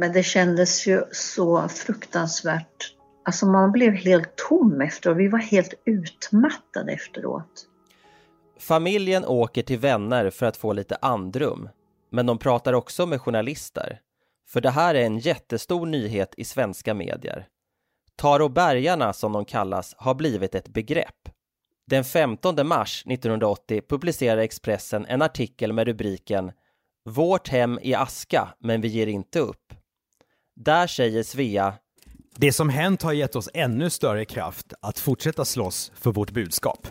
Men 0.00 0.12
det 0.12 0.22
kändes 0.22 0.86
ju 0.86 1.04
så 1.12 1.68
fruktansvärt. 1.68 2.97
Alltså 3.28 3.46
man 3.46 3.72
blev 3.72 3.94
helt 3.94 4.36
tom 4.48 4.80
efteråt. 4.80 5.16
Vi 5.16 5.28
var 5.28 5.38
helt 5.38 5.74
utmattade 5.84 6.92
efteråt. 6.92 7.66
Familjen 8.58 9.24
åker 9.24 9.62
till 9.62 9.78
vänner 9.78 10.30
för 10.30 10.46
att 10.46 10.56
få 10.56 10.72
lite 10.72 10.96
andrum. 11.02 11.68
Men 12.10 12.26
de 12.26 12.38
pratar 12.38 12.72
också 12.72 13.06
med 13.06 13.20
journalister. 13.20 14.00
För 14.48 14.60
det 14.60 14.70
här 14.70 14.94
är 14.94 15.02
en 15.02 15.18
jättestor 15.18 15.86
nyhet 15.86 16.34
i 16.36 16.44
svenska 16.44 16.94
medier. 16.94 17.46
Tarobergarna, 18.16 19.12
som 19.12 19.32
de 19.32 19.44
kallas, 19.44 19.94
har 19.98 20.14
blivit 20.14 20.54
ett 20.54 20.68
begrepp. 20.68 21.28
Den 21.86 22.04
15 22.04 22.66
mars 22.66 23.04
1980 23.06 23.82
publicerar 23.88 24.38
Expressen 24.38 25.06
en 25.06 25.22
artikel 25.22 25.72
med 25.72 25.86
rubriken 25.86 26.52
Vårt 27.04 27.48
hem 27.48 27.78
i 27.82 27.94
aska, 27.94 28.48
men 28.58 28.80
vi 28.80 28.88
ger 28.88 29.06
inte 29.06 29.38
upp. 29.40 29.74
Där 30.56 30.86
säger 30.86 31.22
Svea 31.22 31.74
det 32.40 32.52
som 32.52 32.68
hänt 32.68 33.02
har 33.02 33.12
gett 33.12 33.36
oss 33.36 33.48
ännu 33.54 33.90
större 33.90 34.24
kraft 34.24 34.72
att 34.80 34.98
fortsätta 34.98 35.44
slåss 35.44 35.92
för 35.94 36.12
vårt 36.12 36.30
budskap. 36.30 36.86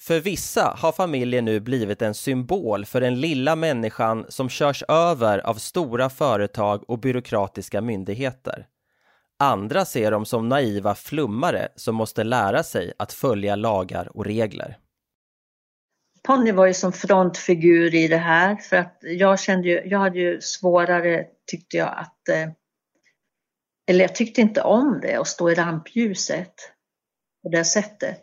För 0.00 0.20
vissa 0.20 0.74
har 0.78 0.92
familjen 0.92 1.44
nu 1.44 1.60
blivit 1.60 2.02
en 2.02 2.14
symbol 2.14 2.84
för 2.84 3.00
den 3.00 3.20
lilla 3.20 3.56
människan 3.56 4.26
som 4.28 4.48
körs 4.48 4.82
över 4.88 5.38
av 5.38 5.54
stora 5.54 6.10
företag 6.10 6.90
och 6.90 6.98
byråkratiska 6.98 7.80
myndigheter. 7.80 8.66
Andra 9.38 9.84
ser 9.84 10.10
dem 10.10 10.24
som 10.24 10.48
naiva 10.48 10.94
flummare 10.94 11.68
som 11.76 11.94
måste 11.94 12.24
lära 12.24 12.62
sig 12.62 12.92
att 12.98 13.12
följa 13.12 13.56
lagar 13.56 14.16
och 14.16 14.24
regler. 14.24 14.76
Ponny 16.22 16.52
var 16.52 16.66
ju 16.66 16.74
som 16.74 16.92
frontfigur 16.92 17.94
i 17.94 18.08
det 18.08 18.16
här 18.16 18.56
för 18.56 18.76
att 18.76 18.98
jag 19.00 19.40
kände 19.40 19.68
ju, 19.68 19.82
jag 19.84 19.98
hade 19.98 20.18
ju 20.18 20.40
svårare 20.40 21.24
tyckte 21.50 21.76
jag 21.76 21.88
att 21.88 22.28
eh, 22.28 22.52
eller 23.90 24.04
jag 24.04 24.14
tyckte 24.14 24.40
inte 24.40 24.62
om 24.62 25.00
det, 25.02 25.14
att 25.14 25.28
stå 25.28 25.50
i 25.50 25.54
rampljuset 25.54 26.54
på 27.42 27.48
det 27.48 27.64
sättet. 27.64 28.22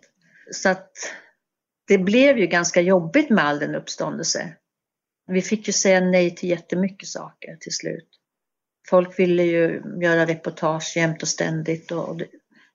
Så 0.51 0.69
att 0.69 0.91
det 1.87 1.97
blev 1.97 2.37
ju 2.37 2.47
ganska 2.47 2.81
jobbigt 2.81 3.29
med 3.29 3.45
all 3.45 3.59
den 3.59 3.75
uppståndelse. 3.75 4.53
Vi 5.27 5.41
fick 5.41 5.67
ju 5.67 5.73
säga 5.73 5.99
nej 5.99 6.35
till 6.35 6.49
jättemycket 6.49 7.07
saker 7.07 7.57
till 7.59 7.71
slut. 7.71 8.07
Folk 8.89 9.19
ville 9.19 9.43
ju 9.43 9.81
göra 10.01 10.25
reportage 10.25 10.93
jämt 10.95 11.21
och 11.21 11.27
ständigt 11.27 11.91
och 11.91 12.17
det, 12.17 12.27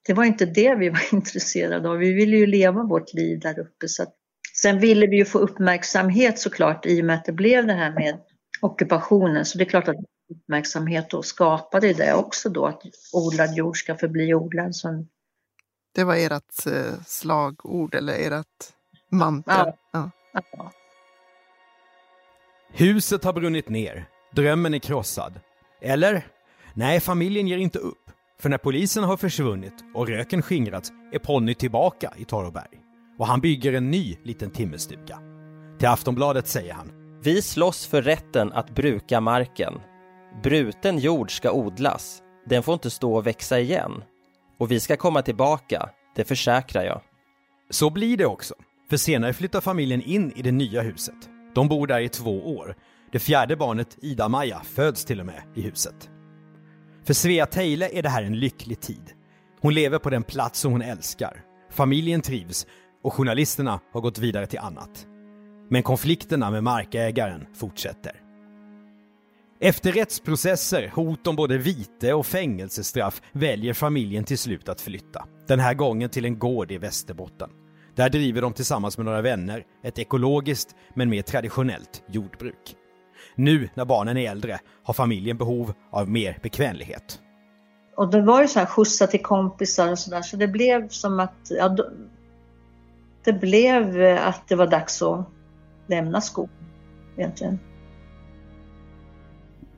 det 0.06 0.12
var 0.12 0.24
inte 0.24 0.46
det 0.46 0.74
vi 0.74 0.88
var 0.88 1.02
intresserade 1.14 1.88
av. 1.88 1.96
Vi 1.96 2.12
ville 2.12 2.36
ju 2.36 2.46
leva 2.46 2.82
vårt 2.82 3.14
liv 3.14 3.40
där 3.40 3.58
uppe. 3.58 3.88
Så 3.88 4.02
att, 4.02 4.14
sen 4.62 4.78
ville 4.78 5.06
vi 5.06 5.16
ju 5.16 5.24
få 5.24 5.38
uppmärksamhet 5.38 6.38
såklart 6.38 6.86
i 6.86 7.00
och 7.00 7.04
med 7.04 7.16
att 7.16 7.24
det 7.24 7.32
blev 7.32 7.66
det 7.66 7.72
här 7.72 7.92
med 7.92 8.18
ockupationen. 8.60 9.44
Så 9.44 9.58
det 9.58 9.64
är 9.64 9.68
klart 9.68 9.88
att 9.88 9.96
uppmärksamhet 10.32 11.10
då 11.10 11.22
skapade 11.22 11.92
det 11.92 12.14
också 12.14 12.48
då 12.48 12.66
att 12.66 12.82
odlad 13.12 13.54
jord 13.54 13.78
ska 13.78 13.96
förbli 13.96 14.34
odlad. 14.34 14.76
Så... 14.76 15.04
Det 15.94 16.04
var 16.04 16.16
ert 16.16 16.66
eh, 16.66 17.00
slagord 17.06 17.94
eller 17.94 18.14
ert 18.14 18.46
mantra? 19.10 19.72
Ja. 19.92 20.10
ja. 20.32 20.72
Huset 22.72 23.24
har 23.24 23.32
brunnit 23.32 23.68
ner, 23.68 24.08
drömmen 24.34 24.74
är 24.74 24.78
krossad. 24.78 25.40
Eller? 25.80 26.26
Nej, 26.74 27.00
familjen 27.00 27.48
ger 27.48 27.58
inte 27.58 27.78
upp. 27.78 27.98
För 28.40 28.48
när 28.48 28.58
polisen 28.58 29.04
har 29.04 29.16
försvunnit 29.16 29.74
och 29.94 30.08
röken 30.08 30.42
skingrats 30.42 30.92
är 31.12 31.18
Ponny 31.18 31.54
tillbaka 31.54 32.12
i 32.16 32.24
Torroberg. 32.24 32.80
Och 33.18 33.26
han 33.26 33.40
bygger 33.40 33.72
en 33.72 33.90
ny 33.90 34.16
liten 34.24 34.50
timmerstuga. 34.50 35.18
Till 35.78 35.88
Aftonbladet 35.88 36.48
säger 36.48 36.72
han. 36.72 36.92
Vi 37.22 37.42
slåss 37.42 37.86
för 37.86 38.02
rätten 38.02 38.52
att 38.52 38.70
bruka 38.70 39.20
marken. 39.20 39.74
Bruten 40.42 40.98
jord 40.98 41.36
ska 41.36 41.52
odlas. 41.52 42.22
Den 42.46 42.62
får 42.62 42.74
inte 42.74 42.90
stå 42.90 43.14
och 43.14 43.26
växa 43.26 43.60
igen. 43.60 44.04
Och 44.58 44.70
vi 44.70 44.80
ska 44.80 44.96
komma 44.96 45.22
tillbaka, 45.22 45.88
det 46.16 46.24
försäkrar 46.24 46.84
jag. 46.84 47.00
Så 47.70 47.90
blir 47.90 48.16
det 48.16 48.26
också. 48.26 48.54
För 48.90 48.96
senare 48.96 49.32
flyttar 49.32 49.60
familjen 49.60 50.02
in 50.02 50.32
i 50.36 50.42
det 50.42 50.52
nya 50.52 50.82
huset. 50.82 51.14
De 51.54 51.68
bor 51.68 51.86
där 51.86 52.00
i 52.00 52.08
två 52.08 52.56
år. 52.56 52.76
Det 53.12 53.18
fjärde 53.18 53.56
barnet, 53.56 53.98
Ida-Maja, 54.02 54.60
föds 54.64 55.04
till 55.04 55.20
och 55.20 55.26
med 55.26 55.42
i 55.54 55.62
huset. 55.62 56.10
För 57.04 57.14
Svea 57.14 57.46
Tejle 57.46 57.88
är 57.92 58.02
det 58.02 58.08
här 58.08 58.22
en 58.22 58.38
lycklig 58.38 58.80
tid. 58.80 59.12
Hon 59.60 59.74
lever 59.74 59.98
på 59.98 60.10
den 60.10 60.22
plats 60.22 60.60
som 60.60 60.72
hon 60.72 60.82
älskar. 60.82 61.44
Familjen 61.70 62.20
trivs 62.20 62.66
och 63.02 63.14
journalisterna 63.14 63.80
har 63.92 64.00
gått 64.00 64.18
vidare 64.18 64.46
till 64.46 64.58
annat. 64.58 65.06
Men 65.70 65.82
konflikterna 65.82 66.50
med 66.50 66.64
markägaren 66.64 67.46
fortsätter. 67.54 68.12
Efter 69.64 69.92
rättsprocesser, 69.92 70.92
hot 70.94 71.26
om 71.26 71.36
både 71.36 71.58
vite 71.58 72.14
och 72.14 72.26
fängelsestraff 72.26 73.22
väljer 73.32 73.74
familjen 73.74 74.24
till 74.24 74.38
slut 74.38 74.68
att 74.68 74.80
flytta. 74.80 75.24
Den 75.48 75.60
här 75.60 75.74
gången 75.74 76.10
till 76.10 76.24
en 76.24 76.38
gård 76.38 76.72
i 76.72 76.78
Västerbotten. 76.78 77.50
Där 77.94 78.08
driver 78.08 78.42
de 78.42 78.52
tillsammans 78.52 78.98
med 78.98 79.04
några 79.04 79.22
vänner 79.22 79.64
ett 79.84 79.98
ekologiskt 79.98 80.76
men 80.94 81.10
mer 81.10 81.22
traditionellt 81.22 82.02
jordbruk. 82.08 82.76
Nu 83.34 83.68
när 83.74 83.84
barnen 83.84 84.16
är 84.16 84.30
äldre 84.30 84.58
har 84.84 84.94
familjen 84.94 85.36
behov 85.36 85.72
av 85.90 86.10
mer 86.10 86.38
bekvämlighet. 86.42 87.20
Och 87.96 88.10
det 88.10 88.22
var 88.22 88.42
ju 88.42 88.48
så 88.48 88.58
här 88.58 88.66
skjutsa 88.66 89.06
till 89.06 89.22
kompisar 89.22 89.90
och 89.90 89.98
sådär 89.98 90.22
så 90.22 90.36
det 90.36 90.48
blev 90.48 90.88
som 90.88 91.20
att 91.20 91.50
ja, 91.50 91.76
det 93.24 93.32
blev 93.32 94.02
att 94.18 94.48
det 94.48 94.56
var 94.56 94.66
dags 94.66 95.02
att 95.02 95.28
lämna 95.86 96.20
skolan 96.20 96.50
egentligen. 97.16 97.58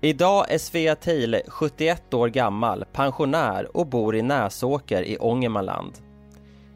Idag 0.05 0.53
är 0.53 0.59
Svea 0.59 0.97
Thiel 0.97 1.41
71 1.49 2.15
år 2.15 2.29
gammal, 2.29 2.85
pensionär 2.93 3.77
och 3.77 3.87
bor 3.87 4.17
i 4.17 4.23
Näsåker 4.23 5.03
i 5.03 5.19
Ångermanland. 5.19 5.93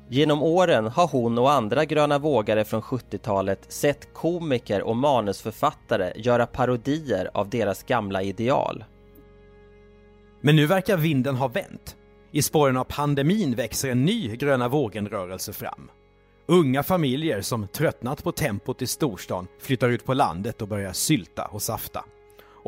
Genom 0.08 0.42
åren 0.42 0.86
har 0.86 1.06
hon 1.06 1.38
och 1.38 1.52
andra 1.52 1.84
gröna 1.84 2.18
vågare 2.18 2.64
från 2.64 2.82
70-talet 2.82 3.72
sett 3.72 4.14
komiker 4.14 4.82
och 4.82 4.96
manusförfattare 4.96 6.12
göra 6.16 6.46
parodier 6.46 7.30
av 7.34 7.50
deras 7.50 7.82
gamla 7.82 8.22
ideal. 8.22 8.84
Men 10.40 10.56
nu 10.56 10.66
verkar 10.66 10.96
vinden 10.96 11.36
ha 11.36 11.48
vänt. 11.48 11.96
I 12.32 12.42
spåren 12.42 12.76
av 12.76 12.84
pandemin 12.84 13.54
växer 13.54 13.90
en 13.90 14.04
ny 14.04 14.36
gröna 14.36 14.68
vågen-rörelse 14.68 15.52
fram. 15.52 15.90
Unga 16.46 16.82
familjer 16.82 17.40
som 17.40 17.68
tröttnat 17.68 18.24
på 18.24 18.32
tempot 18.32 18.82
i 18.82 18.86
storstan 18.86 19.46
flyttar 19.60 19.88
ut 19.88 20.04
på 20.04 20.14
landet 20.14 20.62
och 20.62 20.68
börjar 20.68 20.92
sylta 20.92 21.44
och 21.44 21.62
safta. 21.62 22.04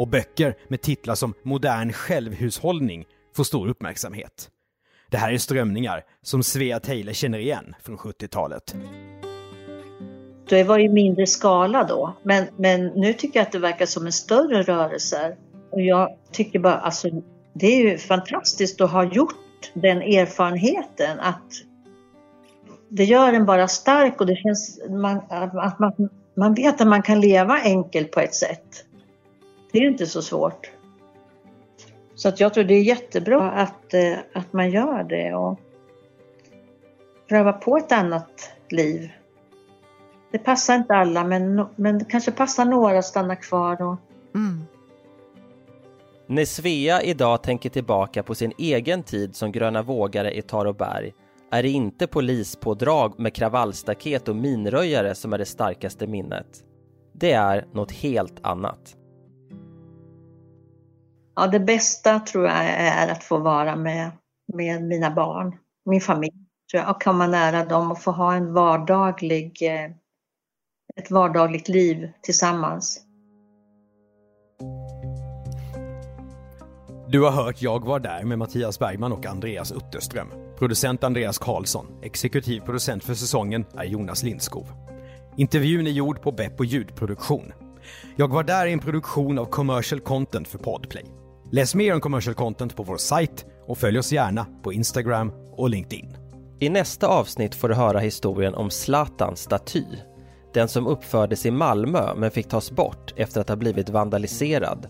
Och 0.00 0.08
böcker 0.08 0.54
med 0.68 0.80
titlar 0.80 1.14
som 1.14 1.34
Modern 1.42 1.92
självhushållning 1.92 3.04
får 3.36 3.44
stor 3.44 3.68
uppmärksamhet. 3.68 4.48
Det 5.10 5.16
här 5.16 5.32
är 5.32 5.38
strömningar 5.38 6.04
som 6.22 6.42
Svea 6.42 6.80
Taylor 6.80 7.12
känner 7.12 7.38
igen 7.38 7.74
från 7.82 7.96
70-talet. 7.96 8.74
Det 10.48 10.64
var 10.64 10.78
i 10.78 10.88
mindre 10.88 11.26
skala 11.26 11.84
då, 11.84 12.16
men, 12.22 12.44
men 12.56 12.86
nu 12.86 13.12
tycker 13.12 13.40
jag 13.40 13.46
att 13.46 13.52
det 13.52 13.58
verkar 13.58 13.86
som 13.86 14.06
en 14.06 14.12
större 14.12 14.62
rörelse. 14.62 15.36
Och 15.70 15.80
jag 15.80 16.16
tycker 16.32 16.58
bara, 16.58 16.78
alltså 16.78 17.08
det 17.52 17.66
är 17.66 17.90
ju 17.90 17.98
fantastiskt 17.98 18.80
att 18.80 18.90
ha 18.90 19.04
gjort 19.04 19.72
den 19.74 20.02
erfarenheten 20.02 21.20
att 21.20 21.52
det 22.88 23.04
gör 23.04 23.32
en 23.32 23.46
bara 23.46 23.68
stark 23.68 24.20
och 24.20 24.26
det 24.26 24.36
känns 24.36 24.80
man, 24.88 25.20
att 25.28 25.78
man, 25.78 26.08
man 26.36 26.54
vet 26.54 26.80
att 26.80 26.88
man 26.88 27.02
kan 27.02 27.20
leva 27.20 27.60
enkelt 27.60 28.10
på 28.10 28.20
ett 28.20 28.34
sätt. 28.34 28.84
Det 29.72 29.78
är 29.78 29.86
inte 29.86 30.06
så 30.06 30.22
svårt. 30.22 30.70
Så 32.14 32.28
att 32.28 32.40
jag 32.40 32.54
tror 32.54 32.64
det 32.64 32.74
är 32.74 32.82
jättebra 32.82 33.50
att, 33.50 33.94
eh, 33.94 34.18
att 34.32 34.52
man 34.52 34.70
gör 34.70 35.04
det 35.04 35.34
och 35.34 35.60
pröva 37.28 37.52
på 37.52 37.76
ett 37.76 37.92
annat 37.92 38.52
liv. 38.70 39.10
Det 40.32 40.38
passar 40.38 40.74
inte 40.74 40.94
alla 40.94 41.24
men, 41.24 41.66
men 41.76 41.98
det 41.98 42.04
kanske 42.04 42.32
passar 42.32 42.64
några 42.64 42.98
att 42.98 43.04
stanna 43.04 43.36
kvar. 43.36 43.82
Och... 43.82 43.96
Mm. 44.34 44.64
När 46.26 46.44
Svea 46.44 47.02
idag 47.02 47.42
tänker 47.42 47.70
tillbaka 47.70 48.22
på 48.22 48.34
sin 48.34 48.52
egen 48.58 49.02
tid 49.02 49.36
som 49.36 49.52
gröna 49.52 49.82
vågare 49.82 50.30
i 50.30 50.42
Taroberg 50.42 51.12
är 51.50 51.62
det 51.62 51.68
inte 51.68 52.06
polispådrag 52.06 53.18
med 53.18 53.34
kravallstaket 53.34 54.28
och 54.28 54.36
minröjare 54.36 55.14
som 55.14 55.32
är 55.32 55.38
det 55.38 55.46
starkaste 55.46 56.06
minnet. 56.06 56.64
Det 57.12 57.32
är 57.32 57.66
något 57.72 57.92
helt 57.92 58.34
annat. 58.42 58.96
Ja, 61.40 61.46
det 61.46 61.60
bästa 61.60 62.20
tror 62.20 62.46
jag 62.46 62.56
är 62.64 63.08
att 63.12 63.24
få 63.24 63.38
vara 63.38 63.76
med, 63.76 64.10
med 64.52 64.82
mina 64.82 65.10
barn, 65.10 65.56
min 65.84 66.00
familj. 66.00 66.34
Tror 66.70 66.82
jag, 66.82 66.90
och 66.90 67.02
komma 67.02 67.26
nära 67.26 67.64
dem 67.64 67.90
och 67.90 68.02
få 68.02 68.10
ha 68.10 68.34
en 68.34 68.52
vardaglig, 68.52 69.62
eh, 69.62 69.90
ett 70.96 71.10
vardagligt 71.10 71.68
liv 71.68 72.12
tillsammans. 72.22 73.00
Du 77.08 77.22
har 77.22 77.30
hört 77.30 77.62
Jag 77.62 77.84
var 77.84 78.00
där 78.00 78.24
med 78.24 78.38
Mattias 78.38 78.78
Bergman 78.78 79.12
och 79.12 79.26
Andreas 79.26 79.72
Utterström. 79.72 80.28
Producent 80.58 81.04
Andreas 81.04 81.38
Karlsson. 81.38 81.86
Exekutiv 82.02 82.60
producent 82.60 83.04
för 83.04 83.14
säsongen 83.14 83.64
är 83.76 83.84
Jonas 83.84 84.22
Lindskov. 84.22 84.66
Intervjun 85.36 85.86
är 85.86 85.90
gjord 85.90 86.22
på 86.22 86.32
Beppo 86.32 86.64
ljudproduktion. 86.64 87.52
Jag 88.16 88.28
var 88.28 88.44
där 88.44 88.66
i 88.66 88.72
en 88.72 88.78
produktion 88.78 89.38
av 89.38 89.44
commercial 89.44 90.00
content 90.00 90.48
för 90.48 90.58
Podplay. 90.58 91.19
Läs 91.52 91.74
mer 91.74 91.94
om 91.94 92.00
commercial 92.00 92.34
content 92.34 92.76
på 92.76 92.82
vår 92.82 92.96
sajt 92.96 93.46
och 93.66 93.78
följ 93.78 93.98
oss 93.98 94.12
gärna 94.12 94.46
på 94.62 94.72
Instagram 94.72 95.32
och 95.56 95.70
LinkedIn. 95.70 96.16
I 96.58 96.68
nästa 96.68 97.06
avsnitt 97.06 97.54
får 97.54 97.68
du 97.68 97.74
höra 97.74 97.98
historien 97.98 98.54
om 98.54 98.70
Zlatans 98.70 99.40
staty. 99.40 99.84
Den 100.54 100.68
som 100.68 100.86
uppfördes 100.86 101.46
i 101.46 101.50
Malmö 101.50 102.14
men 102.16 102.30
fick 102.30 102.48
tas 102.48 102.70
bort 102.70 103.14
efter 103.16 103.40
att 103.40 103.48
ha 103.48 103.56
blivit 103.56 103.88
vandaliserad. 103.88 104.86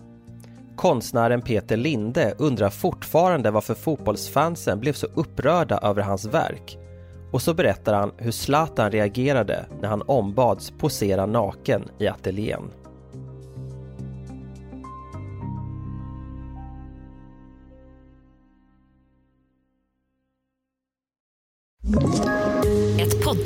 Konstnären 0.75 1.41
Peter 1.41 1.77
Linde 1.77 2.33
undrar 2.37 2.69
fortfarande 2.69 3.51
varför 3.51 3.73
fotbollsfansen 3.73 4.79
blev 4.79 4.93
så 4.93 5.07
upprörda 5.15 5.77
över 5.77 6.01
hans 6.01 6.25
verk. 6.25 6.77
Och 7.31 7.41
så 7.41 7.53
berättar 7.53 7.93
han 7.93 8.11
hur 8.17 8.31
Zlatan 8.31 8.91
reagerade 8.91 9.65
när 9.81 9.89
han 9.89 10.01
ombads 10.01 10.71
posera 10.71 11.25
naken 11.25 11.83
i 11.99 12.07
ateljén. 12.07 12.71